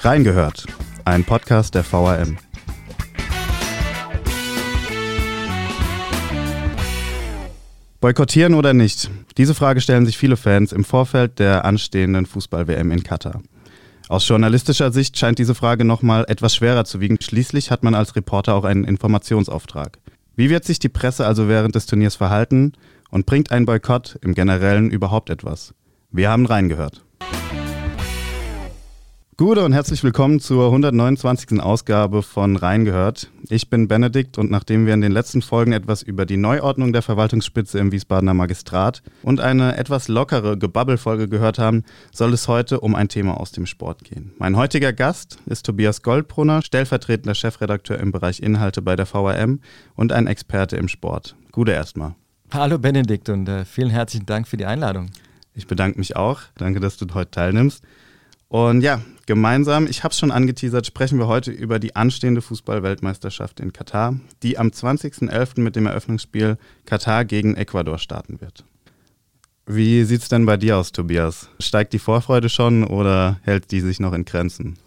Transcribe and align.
Reingehört, 0.00 0.64
ein 1.04 1.24
Podcast 1.24 1.74
der 1.74 1.82
VRM. 1.82 2.38
Boykottieren 8.00 8.54
oder 8.54 8.74
nicht? 8.74 9.10
Diese 9.38 9.56
Frage 9.56 9.80
stellen 9.80 10.06
sich 10.06 10.16
viele 10.16 10.36
Fans 10.36 10.72
im 10.72 10.84
Vorfeld 10.84 11.40
der 11.40 11.64
anstehenden 11.64 12.26
Fußball-WM 12.26 12.92
in 12.92 13.02
Katar. 13.02 13.42
Aus 14.08 14.28
journalistischer 14.28 14.92
Sicht 14.92 15.18
scheint 15.18 15.40
diese 15.40 15.56
Frage 15.56 15.84
nochmal 15.84 16.24
etwas 16.28 16.54
schwerer 16.54 16.84
zu 16.84 17.00
wiegen. 17.00 17.18
Schließlich 17.20 17.72
hat 17.72 17.82
man 17.82 17.96
als 17.96 18.14
Reporter 18.14 18.54
auch 18.54 18.64
einen 18.64 18.84
Informationsauftrag. 18.84 19.98
Wie 20.36 20.48
wird 20.48 20.64
sich 20.64 20.78
die 20.78 20.88
Presse 20.88 21.26
also 21.26 21.48
während 21.48 21.74
des 21.74 21.86
Turniers 21.86 22.14
verhalten 22.14 22.72
und 23.10 23.26
bringt 23.26 23.50
ein 23.50 23.66
Boykott 23.66 24.16
im 24.22 24.34
Generellen 24.34 24.92
überhaupt 24.92 25.28
etwas? 25.28 25.74
Wir 26.12 26.30
haben 26.30 26.46
reingehört. 26.46 27.04
Gute 29.40 29.64
und 29.64 29.72
herzlich 29.72 30.02
willkommen 30.02 30.40
zur 30.40 30.64
129. 30.64 31.60
Ausgabe 31.60 32.24
von 32.24 32.56
Reingehört. 32.56 33.30
Ich 33.48 33.70
bin 33.70 33.86
Benedikt 33.86 34.36
und 34.36 34.50
nachdem 34.50 34.84
wir 34.84 34.94
in 34.94 35.00
den 35.00 35.12
letzten 35.12 35.42
Folgen 35.42 35.70
etwas 35.70 36.02
über 36.02 36.26
die 36.26 36.36
Neuordnung 36.36 36.92
der 36.92 37.02
Verwaltungsspitze 37.02 37.78
im 37.78 37.92
Wiesbadener 37.92 38.34
Magistrat 38.34 39.00
und 39.22 39.38
eine 39.38 39.76
etwas 39.76 40.08
lockere 40.08 40.58
Gebabbelfolge 40.58 41.28
gehört 41.28 41.60
haben, 41.60 41.84
soll 42.12 42.32
es 42.32 42.48
heute 42.48 42.80
um 42.80 42.96
ein 42.96 43.08
Thema 43.08 43.38
aus 43.38 43.52
dem 43.52 43.66
Sport 43.66 44.02
gehen. 44.02 44.32
Mein 44.38 44.56
heutiger 44.56 44.92
Gast 44.92 45.38
ist 45.46 45.64
Tobias 45.64 46.02
Goldbrunner, 46.02 46.60
stellvertretender 46.62 47.36
Chefredakteur 47.36 48.00
im 48.00 48.10
Bereich 48.10 48.40
Inhalte 48.40 48.82
bei 48.82 48.96
der 48.96 49.06
VRM 49.06 49.60
und 49.94 50.10
ein 50.10 50.26
Experte 50.26 50.76
im 50.76 50.88
Sport. 50.88 51.36
Gute 51.52 51.70
erstmal. 51.70 52.16
Hallo 52.50 52.76
Benedikt 52.80 53.28
und 53.28 53.48
äh, 53.48 53.64
vielen 53.64 53.90
herzlichen 53.90 54.26
Dank 54.26 54.48
für 54.48 54.56
die 54.56 54.66
Einladung. 54.66 55.12
Ich 55.54 55.68
bedanke 55.68 55.96
mich 55.96 56.16
auch. 56.16 56.40
Danke, 56.56 56.80
dass 56.80 56.96
du 56.96 57.06
heute 57.14 57.30
teilnimmst. 57.30 57.84
Und 58.48 58.80
ja, 58.80 59.02
gemeinsam, 59.26 59.86
ich 59.86 60.04
habe 60.04 60.12
es 60.12 60.18
schon 60.18 60.30
angeteasert, 60.30 60.86
sprechen 60.86 61.18
wir 61.18 61.26
heute 61.26 61.50
über 61.50 61.78
die 61.78 61.94
anstehende 61.96 62.40
Fußball-Weltmeisterschaft 62.40 63.60
in 63.60 63.74
Katar, 63.74 64.18
die 64.42 64.56
am 64.56 64.68
20.11. 64.68 65.60
mit 65.60 65.76
dem 65.76 65.86
Eröffnungsspiel 65.86 66.56
Katar 66.86 67.26
gegen 67.26 67.54
Ecuador 67.56 67.98
starten 67.98 68.40
wird. 68.40 68.64
Wie 69.66 70.04
sieht 70.04 70.22
es 70.22 70.30
denn 70.30 70.46
bei 70.46 70.56
dir 70.56 70.78
aus, 70.78 70.92
Tobias? 70.92 71.50
Steigt 71.60 71.92
die 71.92 71.98
Vorfreude 71.98 72.48
schon 72.48 72.84
oder 72.84 73.38
hält 73.42 73.70
die 73.70 73.80
sich 73.80 74.00
noch 74.00 74.14
in 74.14 74.24
Grenzen? 74.24 74.78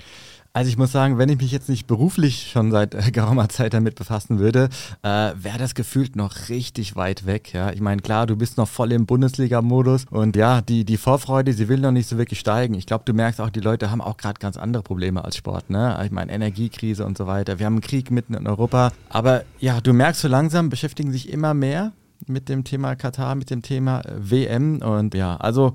Also 0.54 0.68
ich 0.68 0.78
muss 0.78 0.92
sagen, 0.92 1.18
wenn 1.18 1.30
ich 1.30 1.38
mich 1.38 1.52
jetzt 1.52 1.70
nicht 1.70 1.88
beruflich 1.88 2.50
schon 2.52 2.72
seit 2.72 2.94
äh, 2.94 3.12
geraumer 3.12 3.48
Zeit 3.48 3.74
damit 3.74 3.96
befassen 3.96 4.38
würde, 4.38 4.68
äh, 5.02 5.08
wäre 5.36 5.58
das 5.58 5.76
gefühlt 5.76 6.18
noch 6.18 6.50
richtig 6.50 6.98
weit 6.98 7.26
weg. 7.26 7.54
Ja, 7.54 7.72
ich 7.72 7.80
meine, 7.80 8.02
klar, 8.02 8.28
du 8.28 8.36
bist 8.36 8.58
noch 8.58 8.68
voll 8.68 8.92
im 8.92 9.06
Bundesliga-Modus 9.06 10.06
und 10.10 10.36
ja, 10.36 10.62
die, 10.62 10.84
die 10.84 10.98
Vorfreude, 10.98 11.54
sie 11.54 11.70
will 11.70 11.80
noch 11.80 11.92
nicht 11.92 12.10
so 12.10 12.18
wirklich 12.18 12.40
steigen. 12.40 12.74
Ich 12.74 12.86
glaube, 12.86 13.06
du 13.06 13.14
merkst 13.14 13.40
auch, 13.40 13.50
die 13.50 13.62
Leute 13.62 13.92
haben 13.92 14.02
auch 14.02 14.18
gerade 14.18 14.40
ganz 14.40 14.58
andere 14.58 14.84
Probleme 14.84 15.24
als 15.24 15.38
Sport. 15.38 15.70
Ne? 15.70 15.98
Ich 16.04 16.12
meine, 16.12 16.34
Energiekrise 16.34 17.06
und 17.06 17.18
so 17.18 17.28
weiter. 17.28 17.58
Wir 17.60 17.66
haben 17.66 17.76
einen 17.76 17.82
Krieg 17.82 18.12
mitten 18.12 18.34
in 18.34 18.46
Europa. 18.46 18.92
Aber 19.08 19.44
ja, 19.60 19.80
du 19.80 19.94
merkst 19.94 20.22
so 20.22 20.28
langsam, 20.28 20.70
beschäftigen 20.70 21.14
sich 21.14 21.30
immer 21.30 21.54
mehr 21.54 21.94
mit 22.28 22.50
dem 22.50 22.66
Thema 22.66 22.96
Katar, 22.96 23.36
mit 23.36 23.50
dem 23.50 23.62
Thema 23.62 24.02
äh, 24.02 24.16
WM 24.18 24.82
und 24.82 25.14
ja, 25.14 25.38
also 25.38 25.74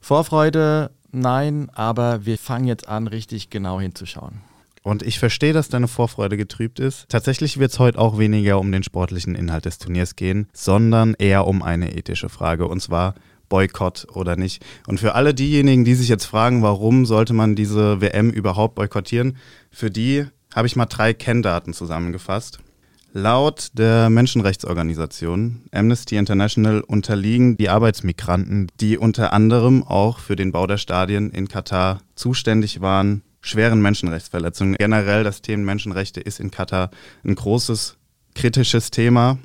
Vorfreude 0.00 0.90
nein, 1.12 1.70
aber 1.74 2.26
wir 2.26 2.38
fangen 2.38 2.66
jetzt 2.66 2.88
an, 2.88 3.06
richtig 3.06 3.50
genau 3.50 3.80
hinzuschauen. 3.80 4.40
Und 4.82 5.02
ich 5.02 5.18
verstehe, 5.20 5.52
dass 5.52 5.68
deine 5.68 5.86
Vorfreude 5.86 6.36
getrübt 6.36 6.80
ist. 6.80 7.08
Tatsächlich 7.08 7.58
wird 7.58 7.70
es 7.70 7.78
heute 7.78 7.98
auch 7.98 8.18
weniger 8.18 8.58
um 8.58 8.72
den 8.72 8.82
sportlichen 8.82 9.36
Inhalt 9.36 9.64
des 9.64 9.78
Turniers 9.78 10.16
gehen, 10.16 10.48
sondern 10.52 11.14
eher 11.14 11.46
um 11.46 11.62
eine 11.62 11.94
ethische 11.96 12.28
Frage, 12.28 12.66
und 12.66 12.80
zwar 12.80 13.14
Boykott 13.48 14.08
oder 14.14 14.34
nicht. 14.34 14.64
Und 14.86 14.98
für 14.98 15.14
alle 15.14 15.34
diejenigen, 15.34 15.84
die 15.84 15.94
sich 15.94 16.08
jetzt 16.08 16.24
fragen, 16.24 16.62
warum 16.62 17.06
sollte 17.06 17.32
man 17.32 17.54
diese 17.54 18.00
WM 18.00 18.30
überhaupt 18.30 18.74
boykottieren, 18.74 19.36
für 19.70 19.90
die 19.90 20.26
habe 20.54 20.66
ich 20.66 20.74
mal 20.74 20.86
drei 20.86 21.14
Kenndaten 21.14 21.74
zusammengefasst. 21.74 22.60
Laut 23.14 23.68
der 23.74 24.08
Menschenrechtsorganisation 24.08 25.66
Amnesty 25.70 26.16
International 26.16 26.80
unterliegen 26.80 27.58
die 27.58 27.68
Arbeitsmigranten, 27.68 28.68
die 28.80 28.96
unter 28.96 29.34
anderem 29.34 29.82
auch 29.82 30.18
für 30.18 30.34
den 30.34 30.50
Bau 30.50 30.66
der 30.66 30.78
Stadien 30.78 31.30
in 31.30 31.46
Katar 31.46 32.00
zuständig 32.14 32.80
waren, 32.80 33.20
schweren 33.42 33.82
Menschenrechtsverletzungen. 33.82 34.76
Generell 34.78 35.24
das 35.24 35.42
Thema 35.42 35.64
Menschenrechte 35.64 36.20
ist 36.20 36.40
in 36.40 36.50
Katar 36.50 36.90
ein 37.22 37.34
großes 37.34 37.98
kritisches 38.34 38.90
Thema. 38.90 39.36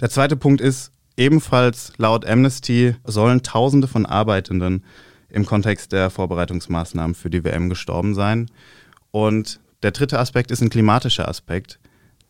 Der 0.00 0.08
zweite 0.08 0.36
Punkt 0.36 0.62
ist, 0.62 0.92
ebenfalls 1.18 1.92
laut 1.98 2.24
Amnesty 2.24 2.94
sollen 3.04 3.42
Tausende 3.42 3.86
von 3.86 4.06
Arbeitenden 4.06 4.82
im 5.28 5.44
Kontext 5.44 5.92
der 5.92 6.08
Vorbereitungsmaßnahmen 6.08 7.16
für 7.16 7.28
die 7.28 7.44
WM 7.44 7.68
gestorben 7.68 8.14
sein. 8.14 8.50
Und 9.10 9.60
der 9.82 9.90
dritte 9.90 10.18
Aspekt 10.18 10.50
ist 10.50 10.62
ein 10.62 10.70
klimatischer 10.70 11.28
Aspekt 11.28 11.78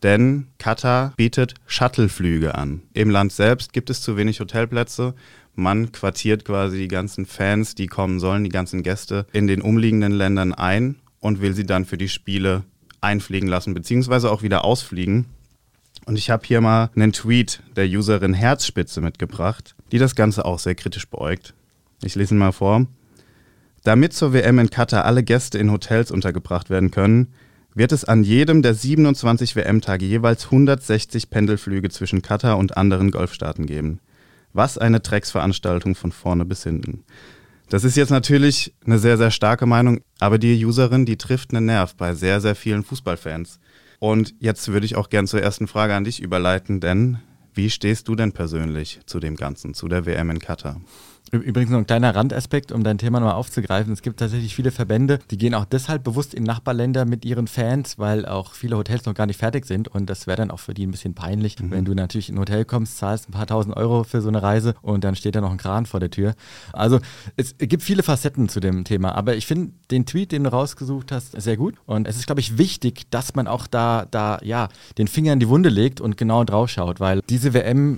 denn 0.03 0.47
Katar 0.59 1.13
bietet 1.15 1.55
Shuttleflüge 1.65 2.55
an. 2.55 2.83
Im 2.93 3.09
Land 3.09 3.31
selbst 3.31 3.73
gibt 3.73 3.89
es 3.89 4.01
zu 4.01 4.17
wenig 4.17 4.39
Hotelplätze. 4.39 5.15
Man 5.55 5.91
quartiert 5.91 6.45
quasi 6.45 6.77
die 6.77 6.87
ganzen 6.87 7.25
Fans, 7.25 7.75
die 7.75 7.87
kommen 7.87 8.19
sollen, 8.19 8.43
die 8.43 8.49
ganzen 8.49 8.83
Gäste 8.83 9.25
in 9.31 9.47
den 9.47 9.61
umliegenden 9.61 10.11
Ländern 10.11 10.53
ein 10.53 10.95
und 11.19 11.41
will 11.41 11.53
sie 11.53 11.65
dann 11.65 11.85
für 11.85 11.97
die 11.97 12.09
Spiele 12.09 12.63
einfliegen 13.01 13.47
lassen, 13.47 13.73
beziehungsweise 13.73 14.31
auch 14.31 14.41
wieder 14.41 14.65
ausfliegen. 14.65 15.25
Und 16.05 16.17
ich 16.17 16.29
habe 16.29 16.45
hier 16.45 16.59
mal 16.59 16.89
einen 16.95 17.13
Tweet 17.13 17.61
der 17.75 17.85
Userin 17.85 18.33
Herzspitze 18.33 18.99
mitgebracht, 18.99 19.75
die 19.91 19.99
das 19.99 20.15
Ganze 20.15 20.43
auch 20.43 20.59
sehr 20.59 20.75
kritisch 20.75 21.07
beäugt. 21.07 21.53
Ich 22.03 22.15
lese 22.15 22.35
ihn 22.35 22.39
mal 22.39 22.51
vor. 22.51 22.87
Damit 23.83 24.13
zur 24.13 24.33
WM 24.33 24.59
in 24.59 24.69
Katar 24.69 25.05
alle 25.05 25.23
Gäste 25.23 25.57
in 25.57 25.71
Hotels 25.71 26.11
untergebracht 26.11 26.69
werden 26.69 26.91
können, 26.91 27.33
wird 27.75 27.91
es 27.91 28.05
an 28.05 28.23
jedem 28.23 28.61
der 28.61 28.73
27 28.73 29.55
WM-Tage 29.55 30.05
jeweils 30.05 30.45
160 30.45 31.29
Pendelflüge 31.29 31.89
zwischen 31.89 32.21
Katar 32.21 32.57
und 32.57 32.77
anderen 32.77 33.11
Golfstaaten 33.11 33.65
geben. 33.65 33.99
Was 34.53 34.77
eine 34.77 34.99
Drecksveranstaltung 34.99 35.95
von 35.95 36.11
vorne 36.11 36.45
bis 36.45 36.63
hinten. 36.63 37.03
Das 37.69 37.83
ist 37.83 37.97
jetzt 37.97 38.11
natürlich 38.11 38.73
eine 38.85 38.99
sehr, 38.99 39.17
sehr 39.17 39.31
starke 39.31 39.65
Meinung, 39.65 40.01
aber 40.19 40.37
die 40.37 40.63
Userin, 40.63 41.05
die 41.05 41.17
trifft 41.17 41.53
einen 41.53 41.65
Nerv 41.65 41.95
bei 41.95 42.13
sehr, 42.13 42.39
sehr 42.39 42.55
vielen 42.55 42.83
Fußballfans. 42.83 43.59
Und 43.99 44.35
jetzt 44.39 44.67
würde 44.67 44.85
ich 44.85 44.95
auch 44.95 45.09
gern 45.09 45.27
zur 45.27 45.41
ersten 45.41 45.67
Frage 45.67 45.95
an 45.95 46.03
dich 46.03 46.21
überleiten, 46.21 46.79
denn 46.79 47.17
wie 47.53 47.69
stehst 47.69 48.07
du 48.07 48.15
denn 48.15 48.31
persönlich 48.31 48.99
zu 49.05 49.19
dem 49.19 49.35
Ganzen, 49.35 49.73
zu 49.73 49.87
der 49.87 50.05
WM 50.05 50.29
in 50.29 50.39
Katar? 50.39 50.81
Übrigens 51.41 51.71
noch 51.71 51.79
ein 51.79 51.87
kleiner 51.87 52.15
Randaspekt, 52.15 52.71
um 52.71 52.83
dein 52.83 52.99
Thema 52.99 53.19
nochmal 53.19 53.35
aufzugreifen. 53.35 53.91
Es 53.91 54.03
gibt 54.03 54.19
tatsächlich 54.19 54.53
viele 54.53 54.69
Verbände, 54.69 55.17
die 55.31 55.37
gehen 55.37 55.55
auch 55.55 55.65
deshalb 55.65 56.03
bewusst 56.03 56.35
in 56.35 56.43
Nachbarländer 56.43 57.05
mit 57.05 57.25
ihren 57.25 57.47
Fans, 57.47 57.97
weil 57.97 58.27
auch 58.27 58.53
viele 58.53 58.77
Hotels 58.77 59.05
noch 59.05 59.15
gar 59.15 59.25
nicht 59.25 59.39
fertig 59.39 59.65
sind 59.65 59.87
und 59.87 60.11
das 60.11 60.27
wäre 60.27 60.37
dann 60.37 60.51
auch 60.51 60.59
für 60.59 60.75
die 60.75 60.85
ein 60.85 60.91
bisschen 60.91 61.15
peinlich, 61.15 61.57
mhm. 61.59 61.71
wenn 61.71 61.85
du 61.85 61.95
natürlich 61.95 62.29
in 62.29 62.35
ein 62.35 62.39
Hotel 62.39 62.65
kommst, 62.65 62.99
zahlst 62.99 63.29
ein 63.29 63.31
paar 63.31 63.47
tausend 63.47 63.75
Euro 63.75 64.03
für 64.03 64.21
so 64.21 64.27
eine 64.27 64.43
Reise 64.43 64.75
und 64.83 65.03
dann 65.03 65.15
steht 65.15 65.35
da 65.35 65.41
noch 65.41 65.49
ein 65.49 65.57
Kran 65.57 65.87
vor 65.87 65.99
der 65.99 66.11
Tür. 66.11 66.35
Also 66.71 66.99
es 67.35 67.57
gibt 67.57 67.81
viele 67.81 68.03
Facetten 68.03 68.47
zu 68.47 68.59
dem 68.59 68.83
Thema, 68.83 69.15
aber 69.15 69.35
ich 69.35 69.47
finde 69.47 69.71
den 69.89 70.05
Tweet, 70.05 70.31
den 70.31 70.43
du 70.43 70.51
rausgesucht 70.51 71.11
hast, 71.11 71.41
sehr 71.41 71.57
gut 71.57 71.75
und 71.87 72.07
es 72.07 72.15
ist, 72.15 72.27
glaube 72.27 72.41
ich, 72.41 72.59
wichtig, 72.59 73.09
dass 73.09 73.33
man 73.33 73.47
auch 73.47 73.65
da, 73.65 74.05
da, 74.11 74.37
ja, 74.43 74.69
den 74.99 75.07
Finger 75.07 75.33
in 75.33 75.39
die 75.39 75.49
Wunde 75.49 75.69
legt 75.69 75.99
und 75.99 76.15
genau 76.15 76.43
drauf 76.43 76.69
schaut, 76.69 76.99
weil 76.99 77.21
diese 77.27 77.55
WM 77.55 77.97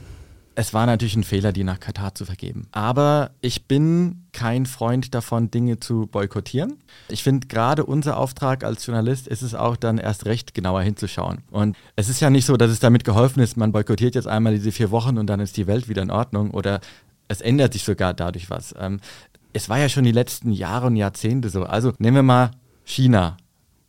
es 0.56 0.74
war 0.74 0.86
natürlich 0.86 1.16
ein 1.18 1.24
Fehler, 1.24 1.52
die 1.52 1.66
nach 1.66 1.80
Katar 1.80 2.16
zu 2.16 2.26
vergeben. 2.26 2.68
Aber 2.72 3.32
ich 3.42 3.66
bin 3.66 4.24
kein 4.32 4.66
Freund 4.66 5.14
davon, 5.14 5.52
Dinge 5.52 5.80
zu 5.80 6.08
boykottieren. 6.08 6.78
Ich 7.10 7.24
finde, 7.24 7.48
gerade 7.48 7.86
unser 7.86 8.18
Auftrag 8.18 8.64
als 8.64 8.86
Journalist 8.86 9.28
ist 9.28 9.42
es 9.42 9.54
auch 9.54 9.76
dann 9.76 9.98
erst 9.98 10.26
recht 10.26 10.54
genauer 10.54 10.82
hinzuschauen. 10.82 11.40
Und 11.52 11.76
es 11.98 12.08
ist 12.08 12.22
ja 12.22 12.30
nicht 12.30 12.46
so, 12.46 12.56
dass 12.56 12.72
es 12.72 12.80
damit 12.80 13.04
geholfen 13.04 13.42
ist, 13.42 13.58
man 13.58 13.74
boykottiert 13.74 14.16
jetzt 14.16 14.28
einmal 14.28 14.54
diese 14.54 14.72
vier 14.72 14.92
Wochen 14.92 15.18
und 15.18 15.28
dann 15.28 15.42
ist 15.42 15.58
die 15.58 15.68
Welt 15.68 15.90
wieder 15.90 16.02
in 16.02 16.12
Ordnung 16.12 16.52
oder 16.52 16.80
es 17.28 17.42
ändert 17.42 17.74
sich 17.74 17.84
sogar 17.84 18.14
dadurch 18.14 18.50
was. 18.50 18.74
Ähm, 18.80 19.02
es 19.52 19.68
war 19.68 19.78
ja 19.78 19.90
schon 19.90 20.06
die 20.06 20.12
letzten 20.12 20.52
Jahre 20.52 20.88
und 20.88 20.96
Jahrzehnte 20.96 21.50
so. 21.50 21.64
Also 21.64 21.94
nehmen 21.98 22.16
wir 22.16 22.24
mal 22.24 22.52
China. 22.86 23.38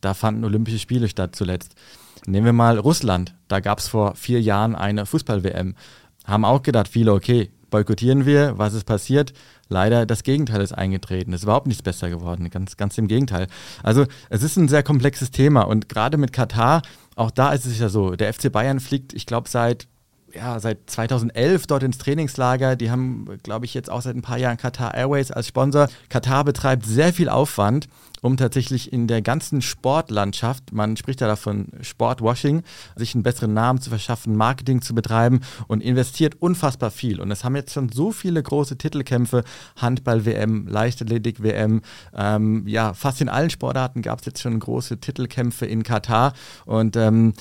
Da 0.01 0.13
fanden 0.13 0.43
Olympische 0.43 0.79
Spiele 0.79 1.07
statt 1.07 1.35
zuletzt. 1.35 1.75
Nehmen 2.25 2.45
wir 2.45 2.53
mal 2.53 2.77
Russland. 2.77 3.35
Da 3.47 3.61
gab 3.61 3.79
es 3.79 3.87
vor 3.87 4.15
vier 4.15 4.41
Jahren 4.41 4.75
eine 4.75 5.05
Fußball-WM 5.05 5.75
haben 6.27 6.45
auch 6.45 6.61
gedacht, 6.61 6.87
viele, 6.87 7.13
okay, 7.13 7.49
boykottieren 7.69 8.25
wir, 8.25 8.57
was 8.57 8.73
ist 8.73 8.85
passiert? 8.85 9.33
Leider 9.69 10.05
das 10.05 10.23
Gegenteil 10.23 10.61
ist 10.61 10.71
eingetreten. 10.73 11.33
Es 11.33 11.41
ist 11.41 11.43
überhaupt 11.43 11.67
nichts 11.67 11.83
besser 11.83 12.09
geworden, 12.09 12.49
ganz, 12.49 12.77
ganz 12.77 12.97
im 12.97 13.07
Gegenteil. 13.07 13.47
Also 13.83 14.05
es 14.29 14.43
ist 14.43 14.57
ein 14.57 14.67
sehr 14.67 14.83
komplexes 14.83 15.31
Thema 15.31 15.61
und 15.61 15.89
gerade 15.89 16.17
mit 16.17 16.31
Katar, 16.31 16.81
auch 17.15 17.31
da 17.31 17.51
ist 17.51 17.65
es 17.65 17.79
ja 17.79 17.89
so, 17.89 18.15
der 18.15 18.33
FC 18.33 18.51
Bayern 18.51 18.79
fliegt, 18.79 19.13
ich 19.13 19.25
glaube, 19.25 19.49
seit 19.49 19.87
ja, 20.33 20.59
seit 20.59 20.89
2011 20.89 21.67
dort 21.67 21.83
ins 21.83 21.97
Trainingslager. 21.97 22.75
Die 22.75 22.91
haben, 22.91 23.39
glaube 23.43 23.65
ich, 23.65 23.73
jetzt 23.73 23.89
auch 23.89 24.01
seit 24.01 24.15
ein 24.15 24.21
paar 24.21 24.37
Jahren 24.37 24.57
Qatar 24.57 24.93
Airways 24.93 25.31
als 25.31 25.47
Sponsor. 25.47 25.87
Katar 26.09 26.43
betreibt 26.43 26.85
sehr 26.85 27.13
viel 27.13 27.29
Aufwand, 27.29 27.87
um 28.21 28.37
tatsächlich 28.37 28.91
in 28.91 29.07
der 29.07 29.21
ganzen 29.21 29.61
Sportlandschaft, 29.61 30.71
man 30.71 30.97
spricht 30.97 31.21
ja 31.21 31.27
davon 31.27 31.67
Sportwashing, 31.81 32.63
sich 32.95 33.13
einen 33.13 33.23
besseren 33.23 33.53
Namen 33.53 33.81
zu 33.81 33.89
verschaffen, 33.89 34.35
Marketing 34.35 34.81
zu 34.81 34.95
betreiben 34.95 35.41
und 35.67 35.81
investiert 35.81 36.41
unfassbar 36.41 36.91
viel. 36.91 37.19
Und 37.19 37.31
es 37.31 37.43
haben 37.43 37.55
jetzt 37.55 37.73
schon 37.73 37.89
so 37.89 38.11
viele 38.11 38.41
große 38.41 38.77
Titelkämpfe, 38.77 39.43
Handball-WM, 39.75 40.67
Leichtathletik-WM, 40.67 41.81
ähm, 42.15 42.67
ja, 42.67 42.93
fast 42.93 43.21
in 43.21 43.29
allen 43.29 43.49
Sportarten 43.49 44.01
gab 44.01 44.19
es 44.19 44.25
jetzt 44.25 44.41
schon 44.41 44.59
große 44.59 44.99
Titelkämpfe 44.99 45.65
in 45.65 45.83
Katar 45.83 46.33
und 46.65 46.95
ähm, 46.95 47.33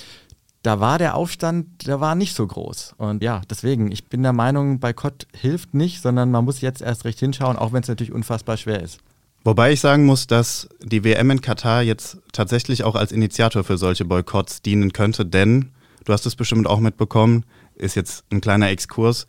da 0.66 0.80
war 0.80 0.98
der 0.98 1.14
Aufstand, 1.14 1.86
der 1.86 2.00
war 2.00 2.16
nicht 2.16 2.34
so 2.34 2.44
groß. 2.44 2.96
Und 2.98 3.22
ja, 3.22 3.40
deswegen, 3.48 3.92
ich 3.92 4.08
bin 4.08 4.24
der 4.24 4.32
Meinung, 4.32 4.80
Boykott 4.80 5.28
hilft 5.32 5.74
nicht, 5.74 6.02
sondern 6.02 6.32
man 6.32 6.44
muss 6.44 6.60
jetzt 6.60 6.82
erst 6.82 7.04
recht 7.04 7.20
hinschauen, 7.20 7.56
auch 7.56 7.72
wenn 7.72 7.82
es 7.82 7.88
natürlich 7.88 8.12
unfassbar 8.12 8.56
schwer 8.56 8.82
ist. 8.82 8.98
Wobei 9.46 9.72
ich 9.72 9.80
sagen 9.80 10.06
muss, 10.06 10.26
dass 10.26 10.68
die 10.82 11.04
WM 11.04 11.30
in 11.30 11.40
Katar 11.40 11.80
jetzt 11.80 12.18
tatsächlich 12.32 12.82
auch 12.82 12.96
als 12.96 13.12
Initiator 13.12 13.62
für 13.62 13.78
solche 13.78 14.04
Boykotts 14.04 14.60
dienen 14.60 14.92
könnte, 14.92 15.24
denn, 15.24 15.70
du 16.04 16.12
hast 16.12 16.26
es 16.26 16.34
bestimmt 16.34 16.66
auch 16.66 16.80
mitbekommen, 16.80 17.44
ist 17.76 17.94
jetzt 17.94 18.24
ein 18.32 18.40
kleiner 18.40 18.70
Exkurs, 18.70 19.28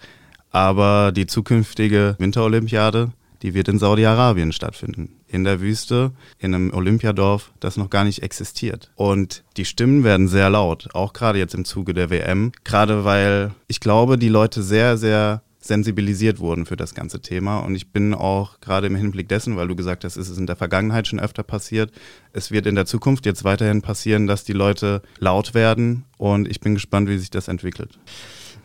aber 0.49 1.11
die 1.11 1.27
zukünftige 1.27 2.15
Winterolympiade, 2.17 3.11
die 3.43 3.53
wird 3.53 3.67
in 3.67 3.77
Saudi-Arabien 3.77 4.53
stattfinden. 4.53 5.19
In 5.27 5.43
der 5.43 5.61
Wüste, 5.61 6.13
in 6.39 6.55
einem 6.55 6.73
Olympiadorf, 6.73 7.51
das 7.59 7.77
noch 7.77 7.91
gar 7.91 8.03
nicht 8.03 8.23
existiert. 8.23 8.89
Und 8.95 9.43
die 9.55 9.65
Stimmen 9.65 10.03
werden 10.03 10.27
sehr 10.27 10.49
laut, 10.49 10.89
auch 10.95 11.13
gerade 11.13 11.37
jetzt 11.37 11.53
im 11.53 11.63
Zuge 11.63 11.93
der 11.93 12.09
WM. 12.09 12.53
Gerade 12.63 13.05
weil 13.05 13.51
ich 13.67 13.81
glaube, 13.81 14.17
die 14.17 14.29
Leute 14.29 14.63
sehr, 14.63 14.97
sehr 14.97 15.43
sensibilisiert 15.67 16.39
wurden 16.39 16.65
für 16.65 16.75
das 16.75 16.95
ganze 16.95 17.21
Thema. 17.21 17.59
Und 17.59 17.75
ich 17.75 17.91
bin 17.91 18.13
auch 18.13 18.59
gerade 18.59 18.87
im 18.87 18.95
Hinblick 18.95 19.29
dessen, 19.29 19.57
weil 19.57 19.67
du 19.67 19.75
gesagt 19.75 20.03
hast, 20.03 20.17
es 20.17 20.29
ist 20.29 20.37
in 20.37 20.47
der 20.47 20.55
Vergangenheit 20.55 21.07
schon 21.07 21.19
öfter 21.19 21.43
passiert. 21.43 21.91
Es 22.33 22.51
wird 22.51 22.65
in 22.65 22.75
der 22.75 22.85
Zukunft 22.85 23.25
jetzt 23.25 23.43
weiterhin 23.43 23.81
passieren, 23.81 24.27
dass 24.27 24.43
die 24.43 24.53
Leute 24.53 25.01
laut 25.19 25.53
werden. 25.53 26.05
Und 26.17 26.47
ich 26.47 26.59
bin 26.59 26.73
gespannt, 26.73 27.09
wie 27.09 27.17
sich 27.17 27.29
das 27.29 27.47
entwickelt. 27.47 27.99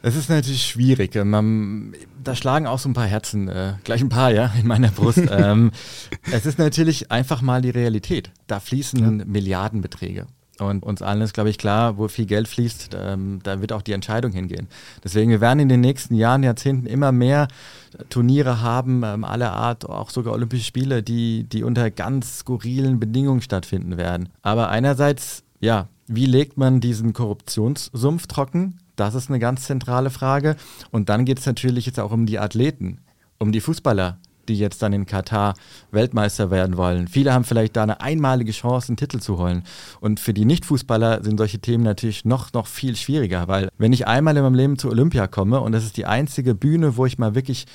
Es 0.04 0.16
ist 0.16 0.28
natürlich 0.28 0.66
schwierig. 0.66 1.14
Man, 1.14 1.94
da 2.22 2.34
schlagen 2.34 2.66
auch 2.66 2.80
so 2.80 2.88
ein 2.88 2.94
paar 2.94 3.06
Herzen, 3.06 3.48
äh, 3.48 3.74
gleich 3.84 4.00
ein 4.00 4.08
paar, 4.08 4.32
ja, 4.32 4.52
in 4.58 4.66
meiner 4.66 4.90
Brust. 4.90 5.22
ähm, 5.30 5.70
es 6.32 6.44
ist 6.44 6.58
natürlich 6.58 7.12
einfach 7.12 7.40
mal 7.40 7.62
die 7.62 7.70
Realität. 7.70 8.32
Da 8.48 8.58
fließen 8.58 8.98
ja. 8.98 9.24
Milliardenbeträge. 9.24 10.26
Und 10.58 10.82
uns 10.84 11.00
allen 11.00 11.22
ist, 11.22 11.32
glaube 11.32 11.50
ich, 11.50 11.56
klar, 11.56 11.96
wo 11.96 12.08
viel 12.08 12.26
Geld 12.26 12.46
fließt, 12.46 12.90
ähm, 12.94 13.40
da 13.42 13.60
wird 13.60 13.72
auch 13.72 13.82
die 13.82 13.92
Entscheidung 13.92 14.32
hingehen. 14.32 14.68
Deswegen, 15.02 15.30
wir 15.30 15.40
werden 15.40 15.60
in 15.60 15.68
den 15.68 15.80
nächsten 15.80 16.14
Jahren, 16.14 16.42
Jahrzehnten 16.42 16.86
immer 16.86 17.10
mehr 17.10 17.48
Turniere 18.10 18.60
haben, 18.60 19.02
ähm, 19.02 19.24
aller 19.24 19.52
Art, 19.52 19.88
auch 19.88 20.10
sogar 20.10 20.34
Olympische 20.34 20.64
Spiele, 20.64 21.02
die, 21.02 21.44
die 21.44 21.62
unter 21.62 21.90
ganz 21.90 22.40
skurrilen 22.40 23.00
Bedingungen 23.00 23.40
stattfinden 23.40 23.96
werden. 23.96 24.28
Aber 24.42 24.68
einerseits, 24.68 25.42
ja, 25.60 25.88
wie 26.06 26.26
legt 26.26 26.58
man 26.58 26.80
diesen 26.80 27.14
Korruptionssumpf 27.14 28.26
trocken? 28.26 28.78
Das 28.96 29.14
ist 29.14 29.30
eine 29.30 29.38
ganz 29.38 29.64
zentrale 29.64 30.10
Frage. 30.10 30.56
Und 30.90 31.08
dann 31.08 31.24
geht 31.24 31.38
es 31.38 31.46
natürlich 31.46 31.86
jetzt 31.86 31.98
auch 31.98 32.12
um 32.12 32.26
die 32.26 32.38
Athleten, 32.38 32.98
um 33.38 33.52
die 33.52 33.60
Fußballer, 33.60 34.18
die 34.48 34.58
jetzt 34.58 34.82
dann 34.82 34.92
in 34.92 35.06
Katar 35.06 35.54
Weltmeister 35.90 36.50
werden 36.50 36.76
wollen. 36.76 37.08
Viele 37.08 37.32
haben 37.32 37.44
vielleicht 37.44 37.76
da 37.76 37.82
eine 37.82 38.00
einmalige 38.00 38.52
Chance, 38.52 38.88
einen 38.88 38.96
Titel 38.96 39.18
zu 39.18 39.38
holen. 39.38 39.62
Und 40.00 40.20
für 40.20 40.34
die 40.34 40.44
Nicht-Fußballer 40.44 41.22
sind 41.22 41.38
solche 41.38 41.58
Themen 41.58 41.84
natürlich 41.84 42.24
noch, 42.24 42.52
noch 42.52 42.66
viel 42.66 42.96
schwieriger, 42.96 43.48
weil 43.48 43.68
wenn 43.78 43.92
ich 43.92 44.06
einmal 44.06 44.36
in 44.36 44.42
meinem 44.42 44.54
Leben 44.54 44.78
zu 44.78 44.88
Olympia 44.88 45.26
komme 45.26 45.60
und 45.60 45.72
das 45.72 45.84
ist 45.84 45.96
die 45.96 46.06
einzige 46.06 46.54
Bühne, 46.54 46.96
wo 46.96 47.06
ich 47.06 47.18
mal 47.18 47.34
wirklich 47.34 47.66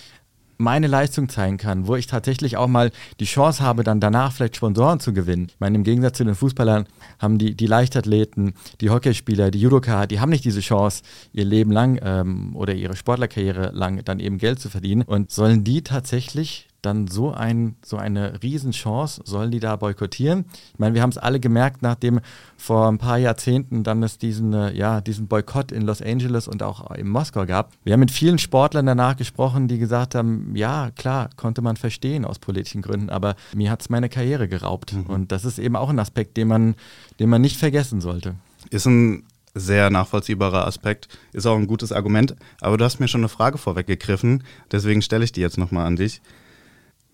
meine 0.57 0.87
Leistung 0.87 1.29
zeigen 1.29 1.57
kann, 1.57 1.87
wo 1.87 1.95
ich 1.95 2.07
tatsächlich 2.07 2.57
auch 2.57 2.67
mal 2.67 2.91
die 3.19 3.25
Chance 3.25 3.63
habe, 3.63 3.83
dann 3.83 3.99
danach 3.99 4.31
vielleicht 4.31 4.55
Sponsoren 4.55 4.99
zu 4.99 5.13
gewinnen. 5.13 5.47
Ich 5.49 5.59
meine, 5.59 5.75
im 5.75 5.83
Gegensatz 5.83 6.17
zu 6.17 6.25
den 6.25 6.35
Fußballern 6.35 6.85
haben 7.19 7.37
die, 7.37 7.55
die 7.55 7.67
Leichtathleten, 7.67 8.53
die 8.81 8.89
Hockeyspieler, 8.89 9.51
die 9.51 9.59
Judoka, 9.59 10.07
die 10.07 10.19
haben 10.19 10.29
nicht 10.29 10.45
diese 10.45 10.61
Chance, 10.61 11.03
ihr 11.33 11.45
Leben 11.45 11.71
lang 11.71 11.99
ähm, 12.01 12.55
oder 12.55 12.73
ihre 12.73 12.95
Sportlerkarriere 12.95 13.71
lang 13.73 14.03
dann 14.03 14.19
eben 14.19 14.37
Geld 14.37 14.59
zu 14.59 14.69
verdienen. 14.69 15.03
Und 15.03 15.31
sollen 15.31 15.63
die 15.63 15.83
tatsächlich 15.83 16.67
dann 16.87 17.07
so, 17.07 17.31
ein, 17.31 17.75
so 17.85 17.97
eine 17.97 18.41
Riesenchance, 18.41 19.21
sollen 19.25 19.51
die 19.51 19.59
da 19.59 19.75
boykottieren? 19.75 20.45
Ich 20.73 20.79
meine, 20.79 20.95
wir 20.95 21.01
haben 21.01 21.09
es 21.09 21.17
alle 21.17 21.39
gemerkt, 21.39 21.81
nachdem 21.81 22.21
vor 22.57 22.87
ein 22.87 22.97
paar 22.97 23.17
Jahrzehnten 23.17 23.83
dann 23.83 24.01
es 24.01 24.17
diesen, 24.17 24.53
äh, 24.53 24.73
ja, 24.73 25.01
diesen 25.01 25.27
Boykott 25.27 25.71
in 25.71 25.83
Los 25.83 26.01
Angeles 26.01 26.47
und 26.47 26.63
auch 26.63 26.89
in 26.91 27.07
Moskau 27.07 27.45
gab. 27.45 27.73
Wir 27.83 27.93
haben 27.93 27.99
mit 27.99 28.11
vielen 28.11 28.39
Sportlern 28.39 28.85
danach 28.85 29.15
gesprochen, 29.15 29.67
die 29.67 29.77
gesagt 29.77 30.15
haben, 30.15 30.55
ja, 30.55 30.91
klar, 30.95 31.29
konnte 31.35 31.61
man 31.61 31.77
verstehen 31.77 32.25
aus 32.25 32.39
politischen 32.39 32.81
Gründen, 32.81 33.09
aber 33.09 33.35
mir 33.53 33.69
hat 33.69 33.81
es 33.81 33.89
meine 33.89 34.09
Karriere 34.09 34.47
geraubt. 34.47 34.93
Mhm. 34.93 35.03
Und 35.03 35.31
das 35.31 35.45
ist 35.45 35.59
eben 35.59 35.75
auch 35.75 35.89
ein 35.89 35.99
Aspekt, 35.99 36.37
den 36.37 36.47
man, 36.47 36.75
den 37.19 37.29
man 37.29 37.41
nicht 37.41 37.57
vergessen 37.57 38.01
sollte. 38.01 38.35
Ist 38.69 38.87
ein 38.87 39.23
sehr 39.59 39.89
nachvollziehbarer 39.89 40.65
Aspekt, 40.65 41.07
ist 41.33 41.45
auch 41.45 41.55
ein 41.55 41.67
gutes 41.67 41.91
Argument. 41.91 42.35
Aber 42.61 42.77
du 42.77 42.85
hast 42.85 42.99
mir 42.99 43.07
schon 43.07 43.21
eine 43.21 43.29
Frage 43.29 43.57
vorweggegriffen, 43.57 44.43
deswegen 44.71 45.01
stelle 45.01 45.23
ich 45.23 45.31
die 45.31 45.41
jetzt 45.41 45.57
nochmal 45.57 45.85
an 45.85 45.95
dich. 45.95 46.21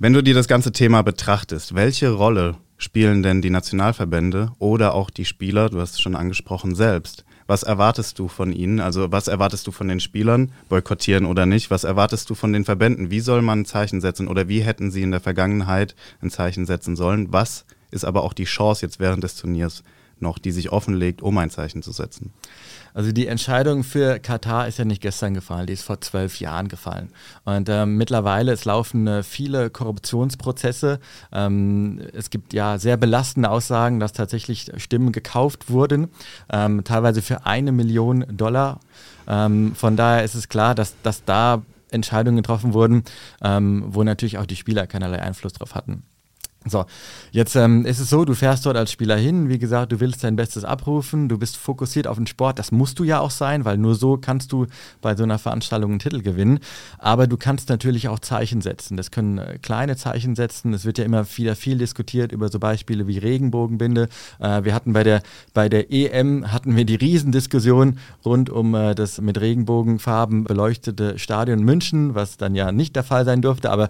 Wenn 0.03 0.11
du 0.11 0.21
dir 0.21 0.33
das 0.33 0.49
ganze 0.49 0.73
Thema 0.73 1.01
betrachtest, 1.01 1.75
welche 1.75 2.09
Rolle 2.09 2.57
spielen 2.75 3.23
denn 3.23 3.41
die 3.41 3.49
Nationalverbände 3.49 4.51
oder 4.59 4.95
auch 4.95 5.09
die 5.09 5.23
Spieler, 5.23 5.69
du 5.69 5.79
hast 5.79 5.91
es 5.91 6.01
schon 6.01 6.17
angesprochen, 6.17 6.75
selbst? 6.75 7.23
Was 7.47 7.63
erwartest 7.63 8.19
du 8.19 8.27
von 8.27 8.51
ihnen? 8.51 8.81
Also 8.81 9.13
was 9.13 9.29
erwartest 9.29 9.65
du 9.65 9.71
von 9.71 9.87
den 9.87 10.01
Spielern, 10.01 10.51
boykottieren 10.67 11.25
oder 11.25 11.45
nicht? 11.45 11.71
Was 11.71 11.85
erwartest 11.85 12.29
du 12.29 12.35
von 12.35 12.51
den 12.51 12.65
Verbänden? 12.65 13.11
Wie 13.11 13.21
soll 13.21 13.41
man 13.41 13.61
ein 13.61 13.65
Zeichen 13.65 14.01
setzen 14.01 14.27
oder 14.27 14.49
wie 14.49 14.59
hätten 14.59 14.91
sie 14.91 15.03
in 15.03 15.11
der 15.11 15.21
Vergangenheit 15.21 15.95
ein 16.21 16.29
Zeichen 16.29 16.65
setzen 16.65 16.97
sollen? 16.97 17.31
Was 17.31 17.63
ist 17.89 18.03
aber 18.03 18.23
auch 18.23 18.33
die 18.33 18.43
Chance 18.43 18.85
jetzt 18.85 18.99
während 18.99 19.23
des 19.23 19.37
Turniers 19.37 19.83
noch, 20.23 20.39
die 20.39 20.51
sich 20.51 20.71
offenlegt, 20.71 21.21
um 21.21 21.37
ein 21.37 21.51
Zeichen 21.51 21.83
zu 21.83 21.91
setzen? 21.91 22.33
Also 22.95 23.11
die 23.11 23.27
Entscheidung 23.27 23.83
für 23.83 24.19
Katar 24.19 24.67
ist 24.67 24.77
ja 24.77 24.85
nicht 24.85 25.01
gestern 25.01 25.33
gefallen, 25.33 25.65
die 25.65 25.73
ist 25.73 25.83
vor 25.83 25.99
zwölf 26.01 26.39
Jahren 26.39 26.67
gefallen. 26.67 27.09
Und 27.43 27.67
ähm, 27.69 27.97
mittlerweile, 27.97 28.51
es 28.51 28.65
laufen 28.65 29.07
äh, 29.07 29.23
viele 29.23 29.69
Korruptionsprozesse. 29.69 30.99
Ähm, 31.31 32.01
es 32.13 32.29
gibt 32.29 32.53
ja 32.53 32.77
sehr 32.77 32.97
belastende 32.97 33.49
Aussagen, 33.49 33.99
dass 33.99 34.13
tatsächlich 34.13 34.71
Stimmen 34.77 35.11
gekauft 35.11 35.69
wurden, 35.69 36.09
ähm, 36.51 36.83
teilweise 36.83 37.21
für 37.21 37.45
eine 37.45 37.71
Million 37.71 38.25
Dollar. 38.29 38.79
Ähm, 39.27 39.73
von 39.75 39.95
daher 39.95 40.23
ist 40.23 40.35
es 40.35 40.49
klar, 40.49 40.75
dass, 40.75 40.95
dass 41.01 41.25
da 41.25 41.63
Entscheidungen 41.89 42.37
getroffen 42.37 42.73
wurden, 42.73 43.03
ähm, 43.41 43.85
wo 43.87 44.03
natürlich 44.03 44.37
auch 44.37 44.45
die 44.45 44.55
Spieler 44.55 44.87
keinerlei 44.87 45.21
Einfluss 45.21 45.53
drauf 45.53 45.75
hatten. 45.75 46.03
So, 46.65 46.85
jetzt 47.31 47.55
ähm, 47.55 47.85
ist 47.85 47.99
es 47.99 48.09
so, 48.09 48.23
du 48.23 48.33
fährst 48.35 48.65
dort 48.65 48.77
als 48.77 48.91
Spieler 48.91 49.17
hin, 49.17 49.49
wie 49.49 49.59
gesagt, 49.59 49.91
du 49.91 49.99
willst 49.99 50.23
dein 50.23 50.37
Bestes 50.37 50.63
abrufen, 50.63 51.27
du 51.27 51.37
bist 51.37 51.57
fokussiert 51.57 52.07
auf 52.07 52.15
den 52.15 52.25
Sport, 52.27 52.57
das 52.57 52.71
musst 52.71 52.99
du 52.99 53.03
ja 53.03 53.19
auch 53.19 53.31
sein, 53.31 53.65
weil 53.65 53.77
nur 53.77 53.95
so 53.95 54.17
kannst 54.17 54.53
du 54.53 54.67
bei 55.01 55.15
so 55.15 55.23
einer 55.23 55.39
Veranstaltung 55.39 55.91
einen 55.91 55.99
Titel 55.99 56.21
gewinnen. 56.21 56.59
Aber 56.99 57.27
du 57.27 57.35
kannst 57.35 57.69
natürlich 57.69 58.07
auch 58.07 58.19
Zeichen 58.19 58.61
setzen. 58.61 58.95
Das 58.95 59.11
können 59.11 59.39
äh, 59.39 59.59
kleine 59.61 59.97
Zeichen 59.97 60.35
setzen. 60.35 60.73
Es 60.73 60.85
wird 60.85 60.97
ja 60.97 61.03
immer 61.03 61.25
wieder 61.35 61.55
viel 61.55 61.77
diskutiert 61.77 62.31
über 62.31 62.49
so 62.49 62.59
Beispiele 62.59 63.07
wie 63.07 63.17
Regenbogenbinde. 63.17 64.07
Äh, 64.39 64.63
wir 64.63 64.73
hatten 64.73 64.93
bei 64.93 65.03
der, 65.03 65.21
bei 65.53 65.67
der 65.67 65.91
EM 65.91 66.51
hatten 66.51 66.75
wir 66.75 66.85
die 66.85 66.95
Riesendiskussion 66.95 67.99
rund 68.23 68.49
um 68.49 68.73
äh, 68.73 68.95
das 68.95 69.19
mit 69.19 69.39
Regenbogenfarben 69.39 70.45
beleuchtete 70.45 71.19
Stadion 71.19 71.63
München, 71.63 72.15
was 72.15 72.37
dann 72.37 72.55
ja 72.55 72.71
nicht 72.71 72.95
der 72.95 73.03
Fall 73.03 73.25
sein 73.25 73.41
durfte, 73.41 73.69
aber 73.69 73.89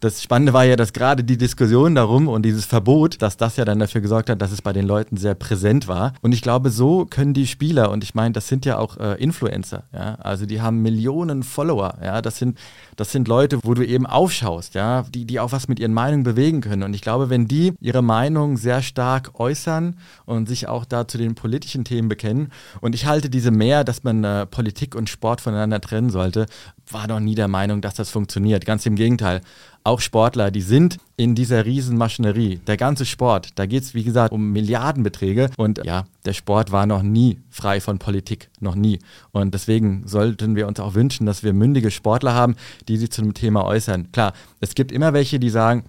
das 0.00 0.22
Spannende 0.22 0.54
war 0.54 0.64
ja, 0.64 0.76
dass 0.76 0.94
gerade 0.94 1.22
die 1.22 1.36
Diskussion 1.36 1.94
darum 1.94 2.26
und 2.26 2.42
dieses 2.42 2.64
Verbot, 2.64 3.20
dass 3.20 3.36
das 3.36 3.56
ja 3.56 3.66
dann 3.66 3.78
dafür 3.78 4.00
gesorgt 4.00 4.30
hat, 4.30 4.40
dass 4.40 4.50
es 4.50 4.62
bei 4.62 4.72
den 4.72 4.86
Leuten 4.86 5.18
sehr 5.18 5.34
präsent 5.34 5.88
war. 5.88 6.14
Und 6.22 6.32
ich 6.32 6.40
glaube, 6.40 6.70
so 6.70 7.04
können 7.04 7.34
die 7.34 7.46
Spieler, 7.46 7.90
und 7.90 8.02
ich 8.02 8.14
meine, 8.14 8.32
das 8.32 8.48
sind 8.48 8.64
ja 8.64 8.78
auch 8.78 8.96
äh, 8.96 9.22
Influencer, 9.22 9.84
ja, 9.92 10.14
also 10.14 10.46
die 10.46 10.62
haben 10.62 10.80
Millionen 10.80 11.42
Follower, 11.42 11.98
ja, 12.02 12.22
das 12.22 12.38
sind, 12.38 12.58
das 12.96 13.12
sind 13.12 13.28
Leute, 13.28 13.58
wo 13.62 13.74
du 13.74 13.84
eben 13.84 14.06
aufschaust, 14.06 14.74
ja, 14.74 15.02
die, 15.02 15.26
die 15.26 15.38
auch 15.38 15.52
was 15.52 15.68
mit 15.68 15.78
ihren 15.78 15.92
Meinungen 15.92 16.22
bewegen 16.22 16.62
können. 16.62 16.82
Und 16.82 16.94
ich 16.94 17.02
glaube, 17.02 17.28
wenn 17.28 17.46
die 17.46 17.74
ihre 17.80 18.02
Meinung 18.02 18.56
sehr 18.56 18.82
stark 18.82 19.38
äußern 19.38 19.96
und 20.24 20.48
sich 20.48 20.66
auch 20.66 20.86
da 20.86 21.06
zu 21.06 21.18
den 21.18 21.34
politischen 21.34 21.84
Themen 21.84 22.08
bekennen, 22.08 22.52
und 22.80 22.94
ich 22.94 23.04
halte 23.04 23.28
diese 23.28 23.50
mehr, 23.50 23.84
dass 23.84 24.02
man 24.02 24.24
äh, 24.24 24.46
Politik 24.46 24.94
und 24.94 25.10
Sport 25.10 25.42
voneinander 25.42 25.80
trennen 25.80 26.08
sollte, 26.08 26.46
war 26.90 27.06
doch 27.06 27.20
nie 27.20 27.34
der 27.34 27.48
Meinung, 27.48 27.82
dass 27.82 27.94
das 27.94 28.10
funktioniert. 28.10 28.64
Ganz 28.64 28.86
im 28.86 28.96
Gegenteil 28.96 29.42
auch 29.90 30.00
Sportler, 30.00 30.52
die 30.52 30.62
sind 30.62 30.98
in 31.16 31.34
dieser 31.34 31.66
Riesenmaschinerie. 31.66 32.60
Der 32.66 32.76
ganze 32.76 33.04
Sport, 33.04 33.50
da 33.56 33.66
geht 33.66 33.82
es, 33.82 33.92
wie 33.92 34.04
gesagt, 34.04 34.32
um 34.32 34.52
Milliardenbeträge. 34.52 35.50
Und 35.56 35.84
ja, 35.84 36.06
der 36.24 36.32
Sport 36.32 36.70
war 36.70 36.86
noch 36.86 37.02
nie 37.02 37.38
frei 37.50 37.80
von 37.80 37.98
Politik, 37.98 38.50
noch 38.60 38.76
nie. 38.76 39.00
Und 39.32 39.52
deswegen 39.52 40.04
sollten 40.06 40.54
wir 40.54 40.68
uns 40.68 40.78
auch 40.78 40.94
wünschen, 40.94 41.26
dass 41.26 41.42
wir 41.42 41.52
mündige 41.52 41.90
Sportler 41.90 42.34
haben, 42.34 42.54
die 42.86 42.96
sich 42.96 43.10
zu 43.10 43.20
dem 43.20 43.34
Thema 43.34 43.64
äußern. 43.64 44.12
Klar, 44.12 44.32
es 44.60 44.76
gibt 44.76 44.92
immer 44.92 45.12
welche, 45.12 45.40
die 45.40 45.50
sagen, 45.50 45.84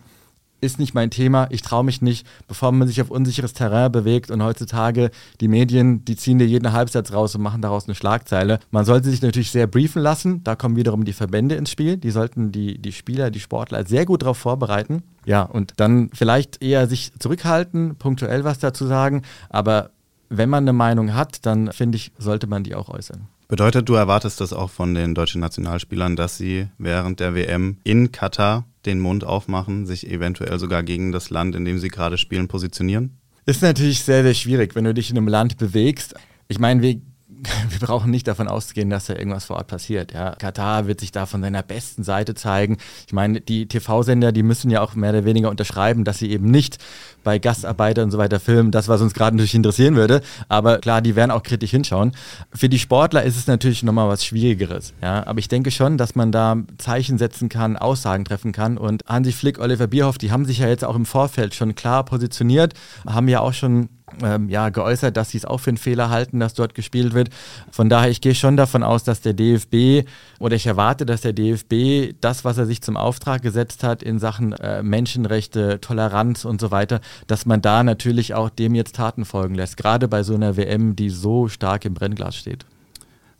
ist 0.62 0.80
nicht 0.80 0.94
mein 0.94 1.10
Thema, 1.10 1.48
ich 1.50 1.62
traue 1.62 1.84
mich 1.84 2.02
nicht, 2.02 2.26
bevor 2.48 2.72
man 2.72 2.88
sich 2.88 3.02
auf 3.02 3.10
unsicheres 3.10 3.54
Terrain 3.54 3.92
bewegt 3.92 4.32
und 4.32 4.44
heutzutage 4.44 5.12
die 5.42 5.48
Medien, 5.48 6.06
die 6.06 6.16
ziehen 6.16 6.40
dir 6.40 6.48
jeden 6.48 6.72
Halbsatz 6.72 7.12
raus 7.12 7.36
und 7.36 7.42
machen 7.42 7.62
daraus 7.62 7.88
eine 7.88 7.96
Schlagzeile. 7.96 8.60
Man 8.70 8.86
sollte 8.86 9.10
sich 9.10 9.22
natürlich 9.22 9.52
sehr 9.52 9.68
briefen 9.68 10.02
lassen, 10.02 10.44
da 10.44 10.56
kommen 10.56 10.76
wiederum 10.76 11.04
die 11.04 11.14
Verbände 11.14 11.56
ins 11.56 11.72
Spiel, 11.72 11.98
die 11.98 12.12
sollten 12.12 12.52
die, 12.52 12.78
die 12.78 12.92
Spieler, 12.92 13.32
die 13.32 13.40
Sportler 13.40 13.86
sehr 13.86 14.06
gut 14.06 14.22
darauf 14.22 14.38
vorbereiten. 14.38 15.04
Ja, 15.26 15.42
und 15.42 15.74
dann 15.78 16.10
vielleicht 16.14 16.62
eher 16.64 16.88
sich 16.88 17.12
zurückhalten, 17.20 17.96
punktuell 17.96 18.44
was 18.44 18.60
dazu 18.60 18.86
sagen, 18.86 19.24
aber 19.50 19.92
wenn 20.30 20.50
man 20.50 20.64
eine 20.64 20.74
Meinung 20.74 21.14
hat, 21.14 21.46
dann 21.46 21.72
finde 21.74 21.98
ich, 21.98 22.12
sollte 22.18 22.48
man 22.48 22.64
die 22.64 22.76
auch 22.76 22.88
äußern. 22.88 23.28
Bedeutet, 23.50 23.90
du 23.90 23.96
erwartest 23.96 24.40
das 24.40 24.54
auch 24.54 24.70
von 24.70 24.96
den 24.96 25.14
deutschen 25.14 25.42
Nationalspielern, 25.42 26.16
dass 26.16 26.38
sie 26.38 26.70
während 26.78 27.20
der 27.20 27.36
WM 27.36 27.78
in 27.84 28.14
Katar 28.14 28.64
den 28.86 29.00
Mund 29.00 29.24
aufmachen, 29.24 29.86
sich 29.86 30.10
eventuell 30.10 30.60
sogar 30.60 30.84
gegen 30.84 31.12
das 31.12 31.30
Land, 31.30 31.56
in 31.56 31.66
dem 31.66 31.80
sie 31.80 31.90
gerade 31.90 32.18
spielen, 32.18 32.48
positionieren? 32.48 33.18
Ist 33.46 33.62
natürlich 33.62 34.02
sehr, 34.02 34.24
sehr 34.24 34.34
schwierig, 34.34 34.76
wenn 34.76 34.84
du 34.84 34.94
dich 34.94 35.10
in 35.10 35.18
einem 35.18 35.28
Land 35.28 35.58
bewegst. 35.58 36.14
Ich 36.48 36.60
meine, 36.60 36.82
wir 36.82 37.02
wir 37.70 37.80
brauchen 37.80 38.12
nicht 38.12 38.28
davon 38.28 38.48
auszugehen, 38.48 38.90
dass 38.90 39.06
da 39.06 39.16
irgendwas 39.16 39.46
vor 39.46 39.56
Ort 39.56 39.68
passiert. 39.68 40.14
Ja. 40.14 40.36
Katar 40.36 40.88
wird 40.88 41.00
sich 41.00 41.12
da 41.12 41.26
von 41.26 41.42
seiner 41.42 41.64
besten 41.64 42.04
Seite 42.04 42.36
zeigen. 42.36 42.78
Ich 43.08 43.14
meine, 43.14 43.42
die 43.42 43.68
TV-Sender, 43.68 44.32
die 44.32 44.44
müssen 44.44 44.70
ja 44.70 44.82
auch 44.82 44.94
mehr 44.94 45.12
oder 45.12 45.26
weniger 45.26 45.50
unterschreiben, 45.50 46.04
dass 46.04 46.20
sie 46.20 46.30
eben 46.30 46.52
nicht 46.52 46.78
bei 47.24 47.40
Gastarbeitern 47.40 48.06
und 48.06 48.12
so 48.12 48.18
weiter 48.18 48.40
filmen, 48.40 48.72
das, 48.72 48.88
was 48.88 49.02
uns 49.02 49.14
gerade 49.14 49.36
natürlich 49.36 49.56
interessieren 49.56 49.96
würde. 49.96 50.22
Aber 50.50 50.80
klar, 50.80 51.02
die 51.02 51.16
werden 51.16 51.32
auch 51.32 51.44
kritisch 51.44 51.72
hinschauen. 51.72 52.12
Für 52.54 52.70
die 52.70 52.80
Sportler 52.80 53.24
ist 53.24 53.38
es 53.38 53.48
natürlich 53.48 53.84
nochmal 53.84 54.08
was 54.08 54.26
Schwierigeres. 54.26 54.94
Ja. 55.02 55.26
Aber 55.26 55.40
ich 55.40 55.48
denke 55.48 55.72
schon, 55.72 55.98
dass 55.98 56.16
man 56.16 56.32
da 56.32 56.58
Zeichen 56.78 57.18
setzen 57.18 57.50
kann, 57.50 57.78
Aussagen 57.78 58.26
treffen 58.26 58.52
kann. 58.52 58.78
Und 58.78 59.04
Hansi 59.08 59.32
Flick, 59.32 59.60
Oliver 59.60 59.88
Bierhoff, 59.88 60.18
die 60.18 60.32
haben 60.32 60.46
sich 60.46 60.60
ja 60.60 60.68
jetzt 60.68 60.86
auch 60.86 60.96
im 60.96 61.06
Vorfeld 61.06 61.56
schon 61.56 61.76
klar 61.76 62.06
positioniert, 62.06 62.74
haben 63.06 63.28
ja 63.28 63.40
auch 63.40 63.54
schon 63.54 63.90
ähm, 64.24 64.50
ja, 64.50 64.70
geäußert, 64.70 65.18
dass 65.18 65.32
sie 65.32 65.38
es 65.38 65.46
auch 65.46 65.60
für 65.60 65.72
einen 65.72 65.78
Fehler 65.78 66.10
halten, 66.10 66.40
dass 66.40 66.54
dort 66.54 66.76
gespielt 66.76 67.14
wird. 67.14 67.30
Von 67.72 67.90
daher, 67.90 68.10
ich 68.10 68.22
gehe 68.22 68.36
schon 68.36 68.58
davon 68.58 68.84
aus, 68.84 69.04
dass 69.04 69.22
der 69.22 69.34
DFB 69.34 70.08
oder 70.40 70.56
ich 70.56 70.68
erwarte, 70.68 71.06
dass 71.06 71.22
der 71.22 71.34
DFB 71.34 72.16
das, 72.22 72.46
was 72.46 72.58
er 72.58 72.66
sich 72.66 72.82
zum 72.82 72.98
Auftrag 72.98 73.42
gesetzt 73.42 73.84
hat 73.84 74.04
in 74.04 74.20
Sachen 74.20 74.54
äh, 74.54 74.84
Menschenrechte, 74.84 75.80
Toleranz 75.82 76.46
und 76.46 76.62
so 76.62 76.72
weiter, 76.72 77.02
dass 77.28 77.46
man 77.46 77.62
da 77.62 77.84
natürlich 77.84 78.34
auch 78.34 78.50
dem 78.50 78.76
jetzt 78.76 78.96
Taten 78.96 79.26
folgen 79.26 79.56
lässt, 79.56 79.78
gerade 79.78 80.08
bei 80.08 80.24
so 80.24 80.36
einer 80.36 80.58
WM, 80.58 80.96
die 80.96 81.10
so 81.10 81.48
stark 81.48 81.86
im 81.86 81.94
Brennglas 81.94 82.36
steht. 82.36 82.66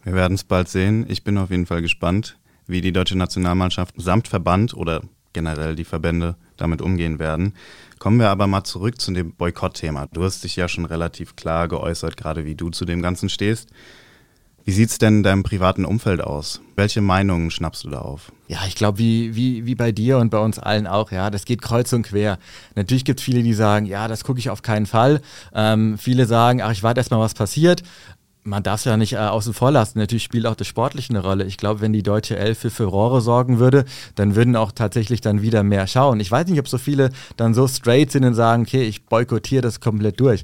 Wir 0.04 0.14
werden 0.14 0.34
es 0.34 0.44
bald 0.44 0.68
sehen. 0.68 1.06
Ich 1.08 1.24
bin 1.24 1.38
auf 1.38 1.52
jeden 1.52 1.66
Fall 1.66 1.82
gespannt, 1.82 2.38
wie 2.66 2.82
die 2.82 2.92
deutsche 2.92 3.18
Nationalmannschaft 3.18 3.96
samt 3.98 4.28
Verband 4.28 4.74
oder 4.74 5.02
generell 5.34 5.76
die 5.76 5.86
Verbände 5.86 6.36
damit 6.58 6.82
umgehen 6.82 7.20
werden. 7.20 7.54
Kommen 8.00 8.20
wir 8.20 8.30
aber 8.30 8.48
mal 8.48 8.64
zurück 8.64 9.00
zu 9.00 9.12
dem 9.12 9.34
Boykott-Thema. 9.34 10.08
Du 10.12 10.24
hast 10.24 10.44
dich 10.44 10.56
ja 10.56 10.68
schon 10.68 10.86
relativ 10.86 11.36
klar 11.36 11.68
geäußert, 11.68 12.18
gerade 12.18 12.46
wie 12.46 12.56
du 12.56 12.70
zu 12.70 12.86
dem 12.86 13.02
Ganzen 13.02 13.30
stehst. 13.30 13.70
Wie 14.64 14.72
sieht 14.72 14.90
es 14.90 15.00
denn 15.00 15.18
in 15.18 15.24
deinem 15.24 15.44
privaten 15.44 15.86
Umfeld 15.86 16.22
aus? 16.22 16.62
Welche 16.76 17.02
Meinungen 17.02 17.50
schnappst 17.50 17.84
du 17.84 17.90
da 17.90 18.00
auf? 18.00 18.32
Ja, 18.48 18.60
ich 18.68 18.76
glaube, 18.76 19.00
wie, 19.00 19.36
wie, 19.36 19.66
wie 19.66 19.76
bei 19.76 19.92
dir 19.92 20.20
und 20.20 20.30
bei 20.30 20.38
uns 20.38 20.60
allen 20.60 20.86
auch, 20.86 21.12
ja, 21.12 21.32
das 21.32 21.46
geht 21.46 21.62
kreuz 21.62 21.92
und 21.94 22.04
quer. 22.04 22.38
Natürlich 22.76 23.06
gibt 23.06 23.20
es 23.20 23.26
viele, 23.26 23.42
die 23.42 23.54
sagen, 23.54 23.88
ja, 23.88 24.08
das 24.08 24.24
gucke 24.24 24.40
ich 24.40 24.52
auf 24.52 24.62
keinen 24.62 24.86
Fall. 24.86 25.22
Ähm, 25.54 25.98
viele 25.98 26.28
sagen, 26.28 26.62
ach, 26.62 26.72
ich 26.72 26.84
warte 26.84 27.00
erst 27.00 27.12
mal, 27.12 27.20
was 27.20 27.34
passiert 27.34 27.82
man 28.44 28.64
darf 28.64 28.82
es 28.82 28.86
ja 28.86 28.98
nicht 28.98 29.14
äh, 29.14 29.18
außen 29.18 29.54
vor 29.54 29.72
lassen. 29.72 30.00
Natürlich 30.00 30.24
spielt 30.24 30.46
auch 30.46 30.56
das 30.56 30.68
Sportliche 30.68 31.12
eine 31.12 31.22
Rolle. 31.22 31.46
Ich 31.46 31.58
glaube, 31.58 31.82
wenn 31.82 31.94
die 31.94 32.04
deutsche 32.04 32.38
Elf 32.38 32.60
für 32.60 32.70
Furore 32.70 33.22
sorgen 33.22 33.60
würde, 33.60 33.86
dann 34.16 34.36
würden 34.36 34.56
auch 34.56 34.72
tatsächlich 34.72 35.22
dann 35.22 35.42
wieder 35.42 35.64
mehr 35.64 35.88
schauen. 35.88 36.20
Ich 36.20 36.32
weiß 36.32 36.48
nicht, 36.48 36.60
ob 36.60 36.68
so 36.68 36.78
viele 36.78 37.12
dann 37.38 37.54
so 37.54 37.68
straight 37.68 38.12
sind 38.12 38.26
und 38.26 38.34
sagen, 38.34 38.64
okay, 38.64 38.84
ich 38.84 39.06
boykottiere 39.06 39.62
das 39.62 39.80
komplett 39.80 40.20
durch. 40.20 40.44